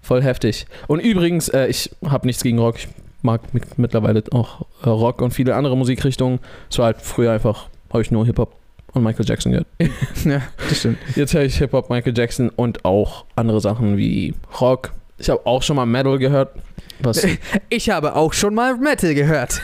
voll 0.00 0.22
heftig. 0.22 0.66
Und 0.88 1.00
übrigens, 1.00 1.48
äh, 1.50 1.66
ich 1.66 1.90
habe 2.04 2.26
nichts 2.26 2.42
gegen 2.42 2.58
Rock. 2.58 2.76
Ich 2.78 2.88
mag 3.20 3.52
mit, 3.54 3.78
mittlerweile 3.78 4.24
auch 4.32 4.62
äh, 4.82 4.88
Rock 4.88 5.20
und 5.20 5.32
viele 5.32 5.54
andere 5.54 5.76
Musikrichtungen. 5.76 6.40
Es 6.70 6.78
war 6.78 6.86
halt 6.86 7.02
früher 7.02 7.32
einfach, 7.32 7.68
habe 7.90 8.02
ich 8.02 8.10
nur 8.10 8.24
Hip-Hop 8.24 8.56
und 8.92 9.02
Michael 9.02 9.26
Jackson 9.26 9.52
gehört. 9.52 9.68
Ja, 10.24 10.40
das 10.68 10.78
stimmt. 10.78 10.98
Jetzt 11.16 11.34
höre 11.34 11.42
ich 11.42 11.56
Hip-Hop, 11.58 11.90
Michael 11.90 12.16
Jackson 12.16 12.48
und 12.48 12.84
auch 12.86 13.26
andere 13.36 13.60
Sachen 13.60 13.98
wie 13.98 14.34
Rock. 14.60 14.92
Ich 15.22 15.30
habe 15.30 15.46
auch 15.46 15.62
schon 15.62 15.76
mal 15.76 15.86
Metal 15.86 16.18
gehört. 16.18 16.50
Was, 17.00 17.24
Ich 17.68 17.90
habe 17.90 18.16
auch 18.16 18.32
schon 18.32 18.54
mal 18.54 18.76
Metal 18.76 19.14
gehört. 19.14 19.60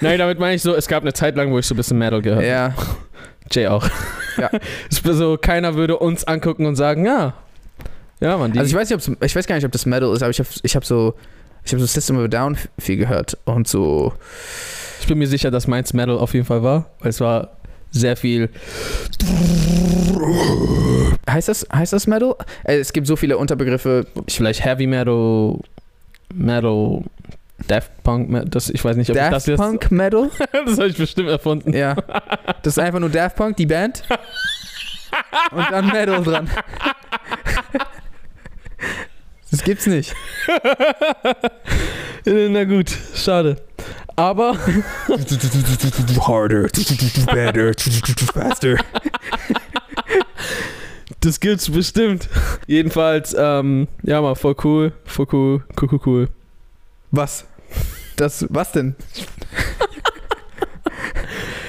nein, 0.00 0.18
damit 0.18 0.38
meine 0.38 0.54
ich 0.54 0.62
so, 0.62 0.74
es 0.74 0.88
gab 0.88 1.02
eine 1.02 1.12
Zeit 1.12 1.36
lang, 1.36 1.52
wo 1.52 1.58
ich 1.58 1.66
so 1.66 1.74
ein 1.74 1.76
bisschen 1.76 1.98
Metal 1.98 2.22
gehört 2.22 2.38
habe. 2.40 2.48
Ja. 2.48 2.74
Jay 3.50 3.66
auch. 3.66 3.86
Ja. 4.38 4.50
So, 4.90 5.36
keiner 5.36 5.74
würde 5.74 5.98
uns 5.98 6.24
angucken 6.24 6.66
und 6.66 6.76
sagen, 6.76 7.04
ja. 7.04 7.34
Ja, 8.20 8.38
man, 8.38 8.52
die. 8.52 8.58
Also 8.58 8.70
ich 8.70 8.74
weiß, 8.74 8.90
nicht, 8.90 9.22
ich 9.22 9.36
weiß 9.36 9.46
gar 9.46 9.54
nicht, 9.56 9.64
ob 9.66 9.72
das 9.72 9.86
Metal 9.86 10.12
ist, 10.12 10.22
aber 10.22 10.30
ich 10.30 10.38
habe 10.38 10.48
ich 10.62 10.76
hab 10.76 10.84
so. 10.84 11.14
Ich 11.64 11.72
habe 11.72 11.80
so 11.80 11.86
System 11.86 12.16
of 12.18 12.24
a 12.24 12.28
Down 12.28 12.56
viel 12.78 12.96
gehört 12.96 13.38
und 13.44 13.68
so. 13.68 14.12
ich 15.00 15.06
bin 15.06 15.18
mir 15.18 15.26
sicher, 15.26 15.50
dass 15.50 15.66
meins 15.66 15.92
Metal 15.92 16.18
auf 16.18 16.34
jeden 16.34 16.46
Fall 16.46 16.62
war, 16.62 16.86
weil 17.00 17.10
es 17.10 17.20
war 17.20 17.53
sehr 17.94 18.16
viel. 18.16 18.50
Heißt 21.30 21.48
das, 21.48 21.66
heißt 21.72 21.92
das 21.92 22.06
Metal? 22.06 22.34
Äh, 22.64 22.78
Es 22.78 22.92
gibt 22.92 23.06
so 23.06 23.16
viele 23.16 23.38
Unterbegriffe. 23.38 24.06
Vielleicht 24.28 24.64
Heavy 24.64 24.86
Metal, 24.86 25.58
Metal, 26.34 27.02
Daft 27.68 27.90
Punk, 28.02 28.50
das, 28.50 28.68
ich 28.68 28.84
weiß 28.84 28.96
nicht, 28.96 29.10
ob 29.10 29.16
ich 29.16 29.22
Daft 29.22 29.32
das 29.32 29.46
jetzt. 29.46 29.58
Punk 29.58 29.90
Metal? 29.90 30.28
das 30.66 30.78
habe 30.78 30.88
ich 30.88 30.96
bestimmt 30.96 31.28
erfunden. 31.28 31.72
Ja. 31.72 31.94
Das 32.62 32.74
ist 32.74 32.78
einfach 32.78 33.00
nur 33.00 33.10
Daft 33.10 33.36
Punk, 33.36 33.56
die 33.56 33.66
Band. 33.66 34.02
Und 35.52 35.66
dann 35.70 35.86
Metal 35.86 36.22
dran. 36.22 36.50
Das 39.50 39.62
gibt's 39.62 39.86
nicht. 39.86 40.12
Na 42.26 42.64
gut, 42.64 42.90
schade. 43.14 43.56
Aber 44.16 44.56
Harder, 46.20 46.68
better, 47.32 47.72
faster. 48.32 48.76
das 51.20 51.40
gibt's 51.40 51.70
bestimmt. 51.70 52.28
Jedenfalls, 52.66 53.34
ähm, 53.38 53.88
ja, 54.02 54.20
mal 54.20 54.34
voll 54.34 54.54
cool, 54.64 54.92
voll 55.04 55.26
cool, 55.32 55.64
cool, 55.80 55.88
cool, 55.90 56.00
cool. 56.06 56.28
Was? 57.10 57.46
Das, 58.16 58.46
was 58.48 58.72
denn? 58.72 58.94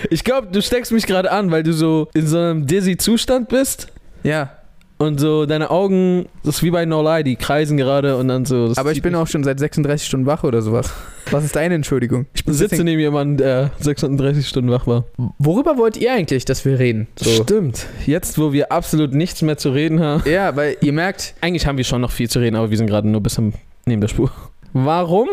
Ich 0.10 0.24
glaube, 0.24 0.48
du 0.52 0.62
steckst 0.62 0.92
mich 0.92 1.06
gerade 1.06 1.32
an, 1.32 1.52
weil 1.52 1.64
du 1.64 1.74
so 1.74 2.10
in 2.14 2.28
so 2.28 2.38
einem 2.38 2.68
dizzy 2.68 2.98
Zustand 2.98 3.50
bist 3.50 3.88
Ja, 4.24 4.52
und 4.98 5.20
so 5.20 5.46
deine 5.46 5.72
Augen, 5.72 6.28
das 6.44 6.58
ist 6.58 6.64
wie 6.64 6.72
bei 6.72 6.86
No 6.86 7.02
Lie, 7.02 7.24
die 7.24 7.36
kreisen 7.36 7.78
gerade 7.78 8.18
und 8.18 8.28
dann 8.28 8.46
so. 8.46 8.70
das 8.70 8.78
aber 8.78 8.92
ich 8.92 9.02
bin 9.02 9.14
auch 9.16 9.28
schon 9.28 9.44
seit 9.44 9.60
36 9.60 10.08
Stunden 10.08 10.26
wach 10.26 10.44
oder 10.44 10.62
sowas. 10.62 10.92
Was 11.32 11.44
ist 11.44 11.56
deine 11.56 11.76
Entschuldigung? 11.76 12.28
Ich 12.34 12.46
bin 12.46 12.54
sitze 12.54 12.84
neben 12.84 13.00
jemandem, 13.00 13.38
der 13.38 13.72
36 13.80 14.48
Stunden 14.48 14.72
wach 14.72 14.88
war. 14.88 15.06
Worüber 15.40 15.78
wollt 15.78 15.98
ihr 15.98 16.14
eigentlich, 16.14 16.46
dass 16.46 16.64
wir 16.66 16.80
reden? 16.80 17.08
So. 17.16 17.44
Stimmt. 17.44 17.88
Jetzt, 18.06 18.38
wo 18.38 18.54
wir 18.54 18.72
absolut 18.72 19.14
nichts 19.14 19.42
mehr 19.42 19.58
zu 19.58 19.72
reden 19.72 20.00
haben. 20.02 20.24
Ja, 20.30 20.56
weil 20.56 20.78
ihr 20.82 20.94
merkt, 20.94 21.34
Eigentlich 21.42 21.66
haben 21.66 21.78
wir 21.78 21.84
schon 21.84 22.02
noch 22.02 22.12
viel 22.12 22.30
zu 22.30 22.40
reden, 22.40 22.56
aber 22.56 22.70
wir 22.70 22.78
sind 22.78 22.88
gerade 22.88 23.08
nur 23.08 23.22
bis 23.22 23.38
am, 23.38 23.54
neben 23.86 24.02
der 24.02 24.08
Spur. 24.08 24.32
Warum 24.74 25.28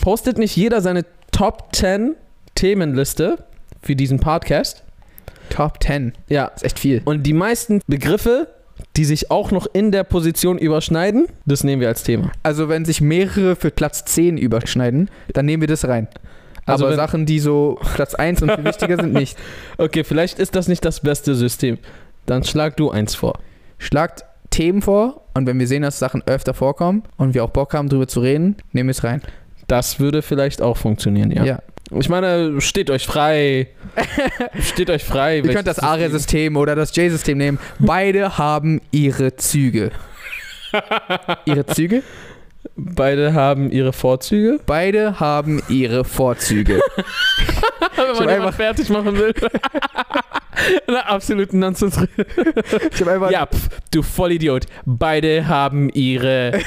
postet 0.00 0.38
nicht 0.38 0.56
jeder 0.56 0.80
seine 0.80 1.04
Top 1.32 1.68
10 1.72 2.14
Themenliste 2.54 3.38
für 3.82 3.96
diesen 3.96 4.20
Podcast? 4.20 4.82
Top 5.50 5.82
10. 5.82 6.12
Ja. 6.28 6.46
ist 6.46 6.64
echt 6.64 6.78
viel. 6.78 7.02
Und 7.04 7.24
die 7.24 7.32
meisten 7.32 7.80
Begriffe, 7.86 8.48
die 8.96 9.04
sich 9.04 9.30
auch 9.30 9.50
noch 9.50 9.66
in 9.72 9.92
der 9.92 10.04
Position 10.04 10.58
überschneiden, 10.58 11.26
das 11.46 11.64
nehmen 11.64 11.80
wir 11.80 11.88
als 11.88 12.02
Thema. 12.02 12.32
Also 12.42 12.68
wenn 12.68 12.84
sich 12.84 13.00
mehrere 13.00 13.56
für 13.56 13.70
Platz 13.70 14.04
10 14.04 14.36
überschneiden, 14.38 15.10
dann 15.32 15.46
nehmen 15.46 15.60
wir 15.62 15.68
das 15.68 15.86
rein. 15.86 16.08
Also 16.66 16.86
Aber 16.86 16.96
Sachen, 16.96 17.26
die 17.26 17.40
so 17.40 17.78
Platz 17.94 18.14
1 18.14 18.42
und 18.42 18.52
viel 18.52 18.64
wichtiger 18.64 18.96
sind, 18.96 19.12
nicht. 19.12 19.36
Okay, 19.78 20.04
vielleicht 20.04 20.38
ist 20.38 20.54
das 20.54 20.68
nicht 20.68 20.84
das 20.84 21.00
beste 21.00 21.34
System. 21.34 21.78
Dann 22.26 22.44
schlag 22.44 22.76
du 22.76 22.90
eins 22.90 23.14
vor. 23.14 23.38
Schlagt 23.78 24.24
Themen 24.50 24.82
vor 24.82 25.22
und 25.34 25.46
wenn 25.46 25.58
wir 25.58 25.66
sehen, 25.66 25.82
dass 25.82 25.98
Sachen 25.98 26.22
öfter 26.26 26.54
vorkommen 26.54 27.02
und 27.16 27.34
wir 27.34 27.44
auch 27.44 27.50
Bock 27.50 27.72
haben, 27.74 27.88
drüber 27.88 28.08
zu 28.08 28.20
reden, 28.20 28.56
nehmen 28.72 28.88
wir 28.88 28.92
es 28.92 29.04
rein. 29.04 29.22
Das 29.68 30.00
würde 30.00 30.22
vielleicht 30.22 30.60
auch 30.62 30.76
funktionieren, 30.76 31.30
ja. 31.30 31.44
Ja. 31.44 31.58
Ich 31.98 32.08
meine, 32.08 32.60
steht 32.60 32.88
euch 32.90 33.06
frei. 33.06 33.68
steht 34.62 34.90
euch 34.90 35.04
frei. 35.04 35.38
Ihr 35.38 35.52
könnt 35.52 35.66
das 35.66 35.78
ARIA-System 35.80 36.56
oder 36.56 36.76
das 36.76 36.94
J-System 36.94 37.38
nehmen. 37.38 37.58
Beide 37.78 38.38
haben 38.38 38.80
ihre 38.92 39.34
Züge. 39.36 39.90
ihre 41.46 41.66
Züge? 41.66 42.02
Beide 42.76 43.34
haben 43.34 43.70
ihre 43.72 43.92
Vorzüge. 43.92 44.60
Beide 44.66 45.18
haben 45.18 45.62
ihre 45.68 46.04
Vorzüge. 46.04 46.80
Wenn 47.96 48.06
hab 48.08 48.18
man 48.20 48.28
einfach- 48.28 48.54
fertig 48.54 48.88
machen 48.90 49.18
will. 49.18 49.34
Eine 50.86 51.06
absolute 51.08 51.56
Nonsens. 51.56 51.96
Ich 52.92 53.00
habe 53.00 53.12
einfach, 53.12 53.30
Ja, 53.30 53.46
pf, 53.46 53.68
du 53.90 54.02
Vollidiot. 54.02 54.66
Beide 54.84 55.48
haben 55.48 55.88
ihre. 55.90 56.60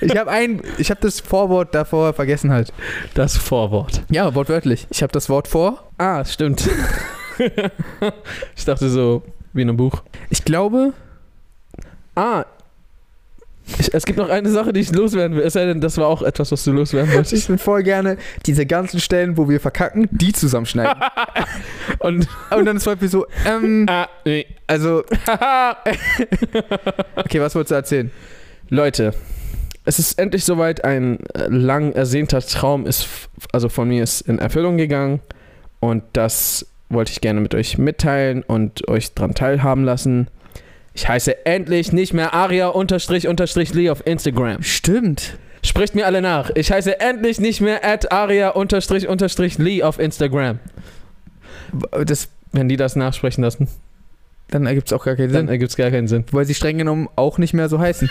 Ich 0.00 0.16
habe 0.16 0.30
ein, 0.30 0.62
ich 0.78 0.90
habe 0.90 1.00
das 1.00 1.20
Vorwort 1.20 1.74
davor 1.74 2.12
vergessen 2.12 2.52
halt. 2.52 2.72
Das 3.14 3.36
Vorwort. 3.36 4.02
Ja, 4.10 4.34
wortwörtlich. 4.34 4.86
Ich 4.90 5.02
habe 5.02 5.12
das 5.12 5.28
Wort 5.28 5.48
vor. 5.48 5.82
Ah, 5.98 6.24
stimmt. 6.24 6.68
ich 8.56 8.64
dachte 8.64 8.88
so, 8.88 9.22
wie 9.52 9.62
in 9.62 9.68
einem 9.68 9.76
Buch. 9.76 10.02
Ich 10.30 10.44
glaube, 10.44 10.92
Ah, 12.14 12.44
Ich, 13.78 13.92
es 13.92 14.06
gibt 14.06 14.16
noch 14.18 14.30
eine 14.30 14.48
Sache, 14.48 14.72
die 14.72 14.80
ich 14.80 14.90
loswerden 14.92 15.36
will. 15.36 15.42
Es 15.44 15.52
sei 15.54 15.66
denn, 15.66 15.80
das 15.82 15.98
war 15.98 16.06
auch 16.06 16.22
etwas, 16.22 16.50
was 16.52 16.64
du 16.64 16.72
loswerden 16.72 17.12
wolltest. 17.14 17.32
Ich 17.34 17.48
will 17.48 17.58
voll 17.58 17.82
gerne 17.82 18.16
diese 18.46 18.64
ganzen 18.64 19.00
Stellen, 19.00 19.36
wo 19.36 19.48
wir 19.48 19.60
verkacken, 19.60 20.08
die 20.12 20.32
zusammenschneiden. 20.32 21.02
Und, 21.98 22.26
Und 22.50 22.64
dann 22.64 22.76
ist 22.76 22.84
zum 22.84 22.92
Beispiel 22.92 23.08
so, 23.08 23.26
ähm, 23.44 23.86
ah, 23.88 24.08
nee. 24.24 24.46
also, 24.66 25.02
okay, 27.16 27.40
was 27.40 27.54
wolltest 27.54 27.70
du 27.70 27.74
erzählen? 27.74 28.10
Leute, 28.70 29.12
es 29.86 29.98
ist 29.98 30.18
endlich 30.18 30.44
soweit. 30.44 30.84
Ein 30.84 31.20
äh, 31.34 31.46
lang 31.48 31.92
ersehnter 31.92 32.40
Traum 32.40 32.86
ist, 32.86 33.08
also 33.52 33.68
von 33.68 33.88
mir 33.88 34.02
ist 34.02 34.20
in 34.22 34.38
Erfüllung 34.38 34.76
gegangen. 34.76 35.20
Und 35.80 36.02
das 36.12 36.66
wollte 36.88 37.12
ich 37.12 37.20
gerne 37.20 37.40
mit 37.40 37.54
euch 37.54 37.78
mitteilen 37.78 38.42
und 38.42 38.88
euch 38.88 39.14
dran 39.14 39.34
teilhaben 39.34 39.84
lassen. 39.84 40.28
Ich 40.92 41.08
heiße 41.08 41.46
endlich 41.46 41.92
nicht 41.92 42.12
mehr 42.12 42.32
Aria 42.34 42.68
unterstrich 42.68 43.28
unterstrich 43.28 43.74
Lee 43.74 43.90
auf 43.90 44.06
Instagram. 44.06 44.62
Stimmt. 44.62 45.38
Spricht 45.62 45.94
mir 45.94 46.06
alle 46.06 46.22
nach. 46.22 46.50
Ich 46.54 46.70
heiße 46.72 47.00
endlich 47.00 47.38
nicht 47.38 47.60
mehr 47.60 47.84
at 47.84 48.12
Aria 48.12 48.50
unterstrich 48.50 49.08
unterstrich 49.08 49.58
Lee 49.58 49.82
auf 49.82 49.98
Instagram. 49.98 50.58
Das, 52.04 52.28
Wenn 52.52 52.68
die 52.68 52.76
das 52.76 52.96
nachsprechen 52.96 53.42
lassen, 53.42 53.68
dann 54.48 54.66
ergibt 54.66 54.86
es 54.86 54.92
auch 54.92 55.04
gar 55.04 55.16
keinen 55.16 55.32
dann 55.32 55.42
Sinn. 55.42 55.48
ergibt 55.48 55.70
es 55.70 55.76
gar 55.76 55.90
keinen 55.90 56.06
Sinn. 56.08 56.24
Weil 56.30 56.44
sie 56.44 56.54
streng 56.54 56.78
genommen 56.78 57.08
auch 57.16 57.38
nicht 57.38 57.52
mehr 57.52 57.68
so 57.68 57.78
heißen. 57.78 58.08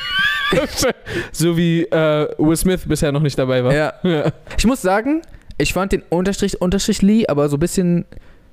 so 1.31 1.57
wie 1.57 1.83
äh, 1.83 2.27
Will 2.37 2.55
Smith 2.57 2.81
bisher 2.87 3.11
noch 3.11 3.21
nicht 3.21 3.37
dabei 3.39 3.63
war. 3.63 3.73
Ja. 3.73 3.93
Ja. 4.03 4.31
Ich 4.57 4.65
muss 4.65 4.81
sagen, 4.81 5.21
ich 5.57 5.73
fand 5.73 5.91
den 5.91 6.03
Unterstrich 6.09 6.61
Unterstrich 6.61 7.01
Lee, 7.01 7.25
aber 7.27 7.49
so 7.49 7.57
ein 7.57 7.59
bisschen. 7.59 8.05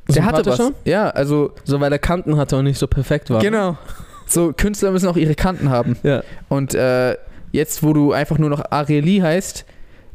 Der 0.09 0.25
hatte 0.25 0.47
was. 0.47 0.73
Ja, 0.85 1.11
also. 1.11 1.53
So, 1.64 1.81
weil 1.81 1.90
der 1.90 1.99
Kanten 1.99 2.37
hatte 2.37 2.57
und 2.57 2.64
nicht 2.64 2.79
so 2.79 2.87
perfekt 2.87 3.31
war. 3.31 3.40
Genau. 3.40 3.77
So, 4.27 4.53
Künstler 4.53 4.90
müssen 4.92 5.09
auch 5.09 5.16
ihre 5.16 5.35
Kanten 5.35 5.68
haben. 5.71 5.97
Ja. 6.03 6.23
Und 6.49 6.75
äh, 6.75 7.16
jetzt, 7.53 7.83
wo 7.83 7.92
du 7.92 8.12
einfach 8.12 8.38
nur 8.38 8.49
noch 8.51 8.62
Ariel 8.71 9.05
Lee 9.05 9.23
heißt, 9.23 9.64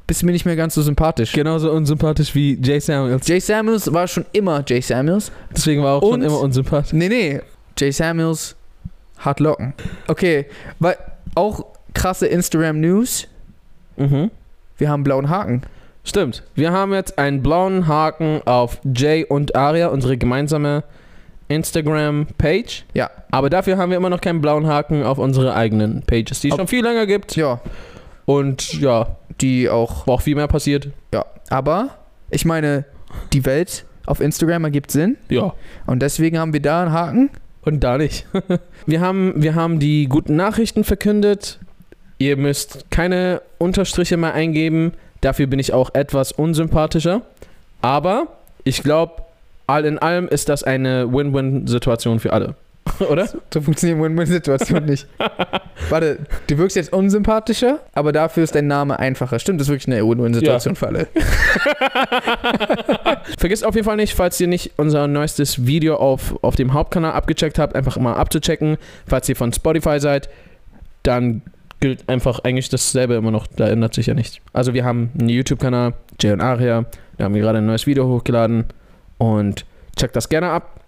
bist 0.08 0.21
du 0.21 0.25
mir 0.25 0.32
nicht 0.32 0.45
mehr 0.45 0.56
ganz 0.56 0.73
so 0.73 0.82
sympathisch. 0.82 1.34
Genauso 1.34 1.71
unsympathisch 1.71 2.34
wie 2.34 2.58
Jay 2.62 2.80
Samuels. 2.80 3.27
Jay 3.27 3.39
Samuels 3.39 3.91
war 3.93 4.08
schon 4.08 4.25
immer 4.32 4.63
Jay 4.65 4.82
Samuels. 4.82 5.32
Deswegen 5.56 5.84
war 5.84 5.91
er 5.91 5.95
auch 5.97 6.01
Und- 6.01 6.21
schon 6.21 6.21
immer 6.23 6.39
unsympathisch. 6.39 6.93
Nee, 6.93 7.10
nee. 7.10 7.41
Jay 7.78 7.92
Samuels 7.92 8.56
hat 9.18 9.40
Locken. 9.40 9.74
Okay, 10.08 10.46
weil 10.80 10.98
auch 11.36 11.66
krasse 11.94 12.28
Instagram 12.28 12.80
News. 12.82 13.28
Mhm. 13.96 14.32
Wir 14.78 14.90
haben 14.90 15.04
blauen 15.04 15.30
Haken. 15.30 15.62
Stimmt. 16.04 16.44
Wir 16.56 16.72
haben 16.72 16.94
jetzt 16.94 17.18
einen 17.20 17.42
blauen 17.44 17.88
Haken 17.88 18.42
auf 18.46 18.80
Jay 18.96 19.26
und 19.26 19.56
Aria, 19.56 19.88
unsere 19.88 20.18
gemeinsame 20.18 20.84
Instagram-Page. 21.50 22.86
Ja. 22.94 23.10
Aber 23.32 23.50
dafür 23.50 23.78
haben 23.78 23.90
wir 23.90 23.98
immer 23.98 24.10
noch 24.10 24.22
keinen 24.22 24.42
blauen 24.42 24.68
Haken 24.68 25.04
auf 25.04 25.18
unsere 25.18 25.54
eigenen 25.56 26.02
Pages, 26.04 26.40
die 26.42 26.48
es 26.50 26.54
Ob- 26.54 26.60
schon 26.60 26.68
viel 26.68 26.84
länger 26.84 27.06
gibt. 27.06 27.36
Ja, 27.36 27.60
Und 28.26 28.74
ja, 28.80 29.16
die 29.42 29.70
auch. 29.70 30.08
wo 30.08 30.13
auch 30.13 30.22
viel 30.22 30.36
mehr 30.36 30.48
passiert. 30.48 30.90
Ja. 31.13 31.26
Aber 31.50 31.90
ich 32.30 32.46
meine, 32.46 32.86
die 33.34 33.46
Welt 33.46 33.86
auf 34.06 34.20
Instagram 34.22 34.63
ergibt 34.66 34.92
Sinn. 34.92 35.18
Ja. 35.30 35.54
Und 35.86 36.02
deswegen 36.02 36.38
haben 36.38 36.54
wir 36.54 36.62
da 36.62 36.82
einen 36.84 36.92
Haken. 36.92 37.30
Und 37.62 37.82
da 37.84 37.98
nicht. 37.98 38.26
wir, 38.86 39.02
haben, 39.02 39.34
wir 39.36 39.56
haben 39.56 39.80
die 39.80 40.08
guten 40.08 40.36
Nachrichten 40.36 40.84
verkündet. 40.84 41.60
Ihr 42.17 42.38
müsst 42.38 42.89
keine 42.89 43.41
Unterstriche 43.58 44.17
mehr 44.17 44.34
eingeben. 44.34 44.93
Dafür 45.22 45.48
bin 45.48 45.60
ich 45.60 45.74
auch 45.74 45.93
etwas 45.93 46.32
unsympathischer. 46.32 47.22
Aber 47.82 48.28
ich 48.63 48.84
glaube, 48.84 49.24
all 49.67 49.86
in 49.86 50.00
allem 50.00 50.28
ist 50.28 50.50
das 50.50 50.63
eine 50.63 51.12
Win-Win-Situation 51.12 52.20
für 52.20 52.34
alle. 52.34 52.56
Oder? 53.10 53.27
So 53.53 53.62
funktioniert 53.62 54.01
Win-Win-Situation 54.01 54.86
nicht. 54.86 55.07
Warte, 55.89 56.19
du 56.47 56.57
wirkst 56.57 56.75
jetzt 56.75 56.93
unsympathischer, 56.93 57.79
aber 57.93 58.12
dafür 58.12 58.43
ist 58.43 58.55
dein 58.55 58.67
Name 58.67 58.99
einfacher. 58.99 59.39
Stimmt, 59.39 59.60
das 59.60 59.67
ist 59.67 59.71
wirklich 59.71 59.95
eine 59.95 60.07
Win-Win-Situation 60.07 60.75
für 60.75 60.88
alle. 60.88 61.07
Vergesst 63.38 63.65
auf 63.65 63.75
jeden 63.75 63.86
Fall 63.86 63.97
nicht, 63.97 64.13
falls 64.13 64.39
ihr 64.39 64.47
nicht 64.47 64.73
unser 64.77 65.07
neuestes 65.07 65.65
Video 65.65 65.95
auf, 65.95 66.41
auf 66.43 66.55
dem 66.55 66.73
Hauptkanal 66.73 67.13
abgecheckt 67.13 67.60
habt, 67.60 67.75
einfach 67.75 67.97
mal 67.97 68.13
abzuchecken. 68.13 68.77
Falls 69.05 69.27
ihr 69.29 69.36
von 69.36 69.53
Spotify 69.53 69.99
seid, 69.99 70.29
dann 71.03 71.41
gilt 71.79 72.10
einfach 72.10 72.39
eigentlich 72.39 72.69
dasselbe 72.69 73.15
immer 73.15 73.31
noch. 73.31 73.47
Da 73.47 73.67
ändert 73.67 73.93
sich 73.93 74.07
ja 74.07 74.13
nichts. 74.13 74.38
Also 74.53 74.73
wir 74.73 74.83
haben 74.83 75.12
einen 75.19 75.29
YouTube-Kanal, 75.29 75.93
Jay 76.19 76.31
und 76.31 76.41
Aria. 76.41 76.86
Da 77.17 77.25
haben 77.25 77.36
wir 77.36 77.41
gerade 77.41 77.60
ein 77.60 77.65
neues 77.65 77.88
Video 77.88 78.07
hochgeladen. 78.07 78.65
Und 79.17 79.65
checkt 79.95 80.15
das 80.15 80.29
gerne 80.29 80.49
ab. 80.49 80.81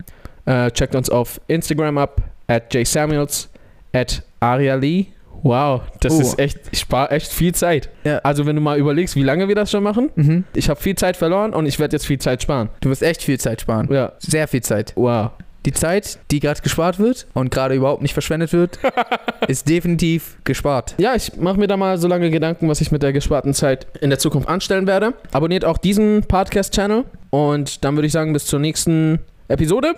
Äh, 0.49 0.71
checkt 0.71 0.95
uns 0.95 1.09
auf 1.09 1.39
Instagram 1.47 1.97
ab, 1.99 2.21
at 2.47 2.73
jsamuels, 2.73 3.49
at 3.93 4.23
Aria 4.39 4.75
Lee. 4.75 5.05
Wow, 5.43 5.81
das 6.01 6.13
Oh. 6.13 6.19
ist 6.21 6.39
echt, 6.39 6.57
ich 6.71 6.79
spare 6.79 7.11
echt 7.11 7.31
viel 7.31 7.53
Zeit. 7.55 7.89
Ja. 8.03 8.17
Also 8.23 8.45
wenn 8.45 8.55
du 8.55 8.61
mal 8.61 8.77
überlegst, 8.77 9.15
wie 9.15 9.23
lange 9.23 9.47
wir 9.47 9.55
das 9.55 9.71
schon 9.71 9.83
machen, 9.83 10.09
Mhm. 10.15 10.43
ich 10.53 10.69
habe 10.69 10.81
viel 10.81 10.95
Zeit 10.95 11.15
verloren 11.15 11.53
und 11.53 11.65
ich 11.65 11.79
werde 11.79 11.95
jetzt 11.95 12.05
viel 12.07 12.19
Zeit 12.19 12.41
sparen. 12.43 12.69
Du 12.81 12.89
wirst 12.89 13.03
echt 13.03 13.21
viel 13.23 13.39
Zeit 13.39 13.61
sparen. 13.61 13.87
Ja. 13.91 14.13
Sehr 14.19 14.47
viel 14.49 14.61
Zeit. 14.61 14.91
Wow. 14.95 15.31
Die 15.65 15.71
Zeit, 15.71 16.19
die 16.31 16.39
gerade 16.39 16.61
gespart 16.61 16.99
wird 16.99 17.27
und 17.33 17.51
gerade 17.51 17.75
überhaupt 17.75 18.01
nicht 18.01 18.13
verschwendet 18.13 18.51
wird, 18.53 18.79
ist 19.47 19.69
definitiv 19.69 20.37
gespart. 20.45 20.95
Ja, 20.97 21.15
ich 21.15 21.35
mache 21.37 21.57
mir 21.59 21.67
da 21.67 21.77
mal 21.77 21.97
so 21.97 22.07
lange 22.07 22.31
Gedanken, 22.31 22.67
was 22.69 22.81
ich 22.81 22.91
mit 22.91 23.03
der 23.03 23.13
gesparten 23.13 23.53
Zeit 23.53 23.85
in 24.01 24.09
der 24.09 24.19
Zukunft 24.19 24.47
anstellen 24.49 24.87
werde. 24.87 25.13
Abonniert 25.31 25.63
auch 25.63 25.77
diesen 25.77 26.23
Podcast-Channel 26.23 27.05
und 27.29 27.83
dann 27.85 27.95
würde 27.95 28.07
ich 28.07 28.13
sagen, 28.13 28.33
bis 28.33 28.45
zur 28.45 28.59
nächsten 28.59 29.19
Episode. 29.49 29.95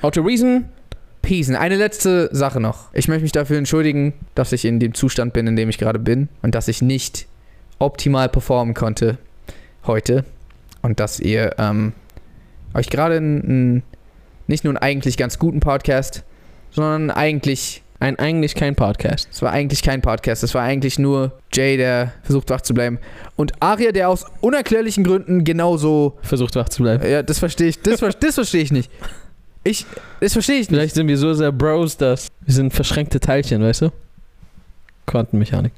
How 0.00 0.12
to 0.12 0.22
Reason. 0.22 0.68
Peace. 1.20 1.50
Eine 1.50 1.74
letzte 1.74 2.28
Sache 2.30 2.60
noch. 2.60 2.94
Ich 2.94 3.08
möchte 3.08 3.24
mich 3.24 3.32
dafür 3.32 3.58
entschuldigen, 3.58 4.14
dass 4.36 4.52
ich 4.52 4.64
in 4.64 4.78
dem 4.78 4.94
Zustand 4.94 5.32
bin, 5.32 5.48
in 5.48 5.56
dem 5.56 5.68
ich 5.68 5.78
gerade 5.78 5.98
bin 5.98 6.28
und 6.42 6.54
dass 6.54 6.68
ich 6.68 6.82
nicht 6.82 7.26
optimal 7.80 8.28
performen 8.28 8.74
konnte 8.74 9.18
heute 9.88 10.24
und 10.82 11.00
dass 11.00 11.18
ihr 11.18 11.56
ähm, 11.58 11.94
euch 12.74 12.88
gerade 12.88 13.20
nicht 13.20 14.62
nur 14.62 14.70
einen 14.70 14.78
eigentlich 14.78 15.16
ganz 15.16 15.40
guten 15.40 15.58
Podcast, 15.58 16.22
sondern 16.70 17.10
eigentlich, 17.10 17.82
Ein 17.98 18.18
eigentlich 18.18 18.54
kein 18.54 18.74
Podcast. 18.76 19.28
es 19.32 19.40
war 19.42 19.52
eigentlich 19.52 19.82
kein 19.82 20.02
Podcast, 20.02 20.42
es 20.42 20.54
war 20.54 20.62
eigentlich 20.62 20.98
nur 20.98 21.32
Jay, 21.52 21.76
der 21.78 22.12
versucht 22.22 22.50
wach 22.50 22.60
zu 22.60 22.74
bleiben 22.74 22.98
und 23.36 23.52
Aria, 23.60 23.90
der 23.92 24.08
aus 24.10 24.24
unerklärlichen 24.42 25.02
Gründen 25.02 25.44
genauso, 25.44 26.18
Versucht 26.22 26.56
wach 26.56 26.68
zu 26.68 26.82
bleiben. 26.82 27.08
ja, 27.08 27.22
das 27.22 27.38
verstehe 27.38 27.68
ich, 27.68 27.80
das, 27.80 28.00
ver- 28.00 28.10
das 28.20 28.34
verstehe 28.34 28.62
ich 28.62 28.70
nicht. 28.72 28.90
Ich, 29.64 29.86
das 30.20 30.34
verstehe 30.34 30.56
ich 30.56 30.70
nicht. 30.70 30.78
Vielleicht 30.78 30.94
sind 30.94 31.08
wir 31.08 31.16
so 31.18 31.32
sehr 31.34 31.50
Bros, 31.52 31.96
dass 31.96 32.28
wir 32.44 32.54
sind 32.54 32.72
verschränkte 32.72 33.18
Teilchen, 33.18 33.62
weißt 33.62 33.82
du? 33.82 33.92
Quantenmechanik. 35.06 35.72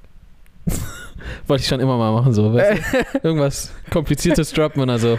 Wollte 1.46 1.62
ich 1.62 1.68
schon 1.68 1.80
immer 1.80 1.96
mal 1.96 2.12
machen, 2.12 2.32
so. 2.34 2.52
Weißt 2.52 2.82
du? 2.92 3.18
Irgendwas 3.28 3.70
Kompliziertes 3.90 4.52
droppen 4.52 4.82
und 4.82 4.90
also. 4.90 5.18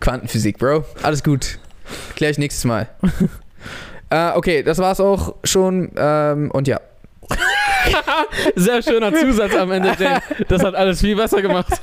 Quantenphysik, 0.00 0.58
Bro. 0.58 0.84
Alles 1.02 1.22
gut. 1.22 1.58
Klär 2.16 2.30
ich 2.30 2.38
nächstes 2.38 2.64
Mal. 2.64 2.88
Äh, 4.10 4.32
okay, 4.34 4.62
das 4.62 4.78
war's 4.78 5.00
auch 5.00 5.34
schon. 5.44 5.90
Ähm, 5.96 6.50
und 6.50 6.68
ja. 6.68 6.80
Sehr 8.56 8.82
schöner 8.82 9.12
Zusatz 9.14 9.54
am 9.54 9.70
Ende, 9.72 9.94
Jay. 9.98 10.18
Das 10.48 10.62
hat 10.62 10.74
alles 10.74 11.00
viel 11.00 11.16
besser 11.16 11.40
gemacht. 11.42 11.80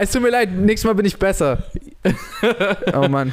Es 0.00 0.10
tut 0.10 0.22
mir 0.22 0.30
leid, 0.30 0.52
nächstes 0.52 0.86
Mal 0.86 0.94
bin 0.94 1.06
ich 1.06 1.18
besser. 1.18 1.62
Oh 2.94 3.08
Mann. 3.08 3.32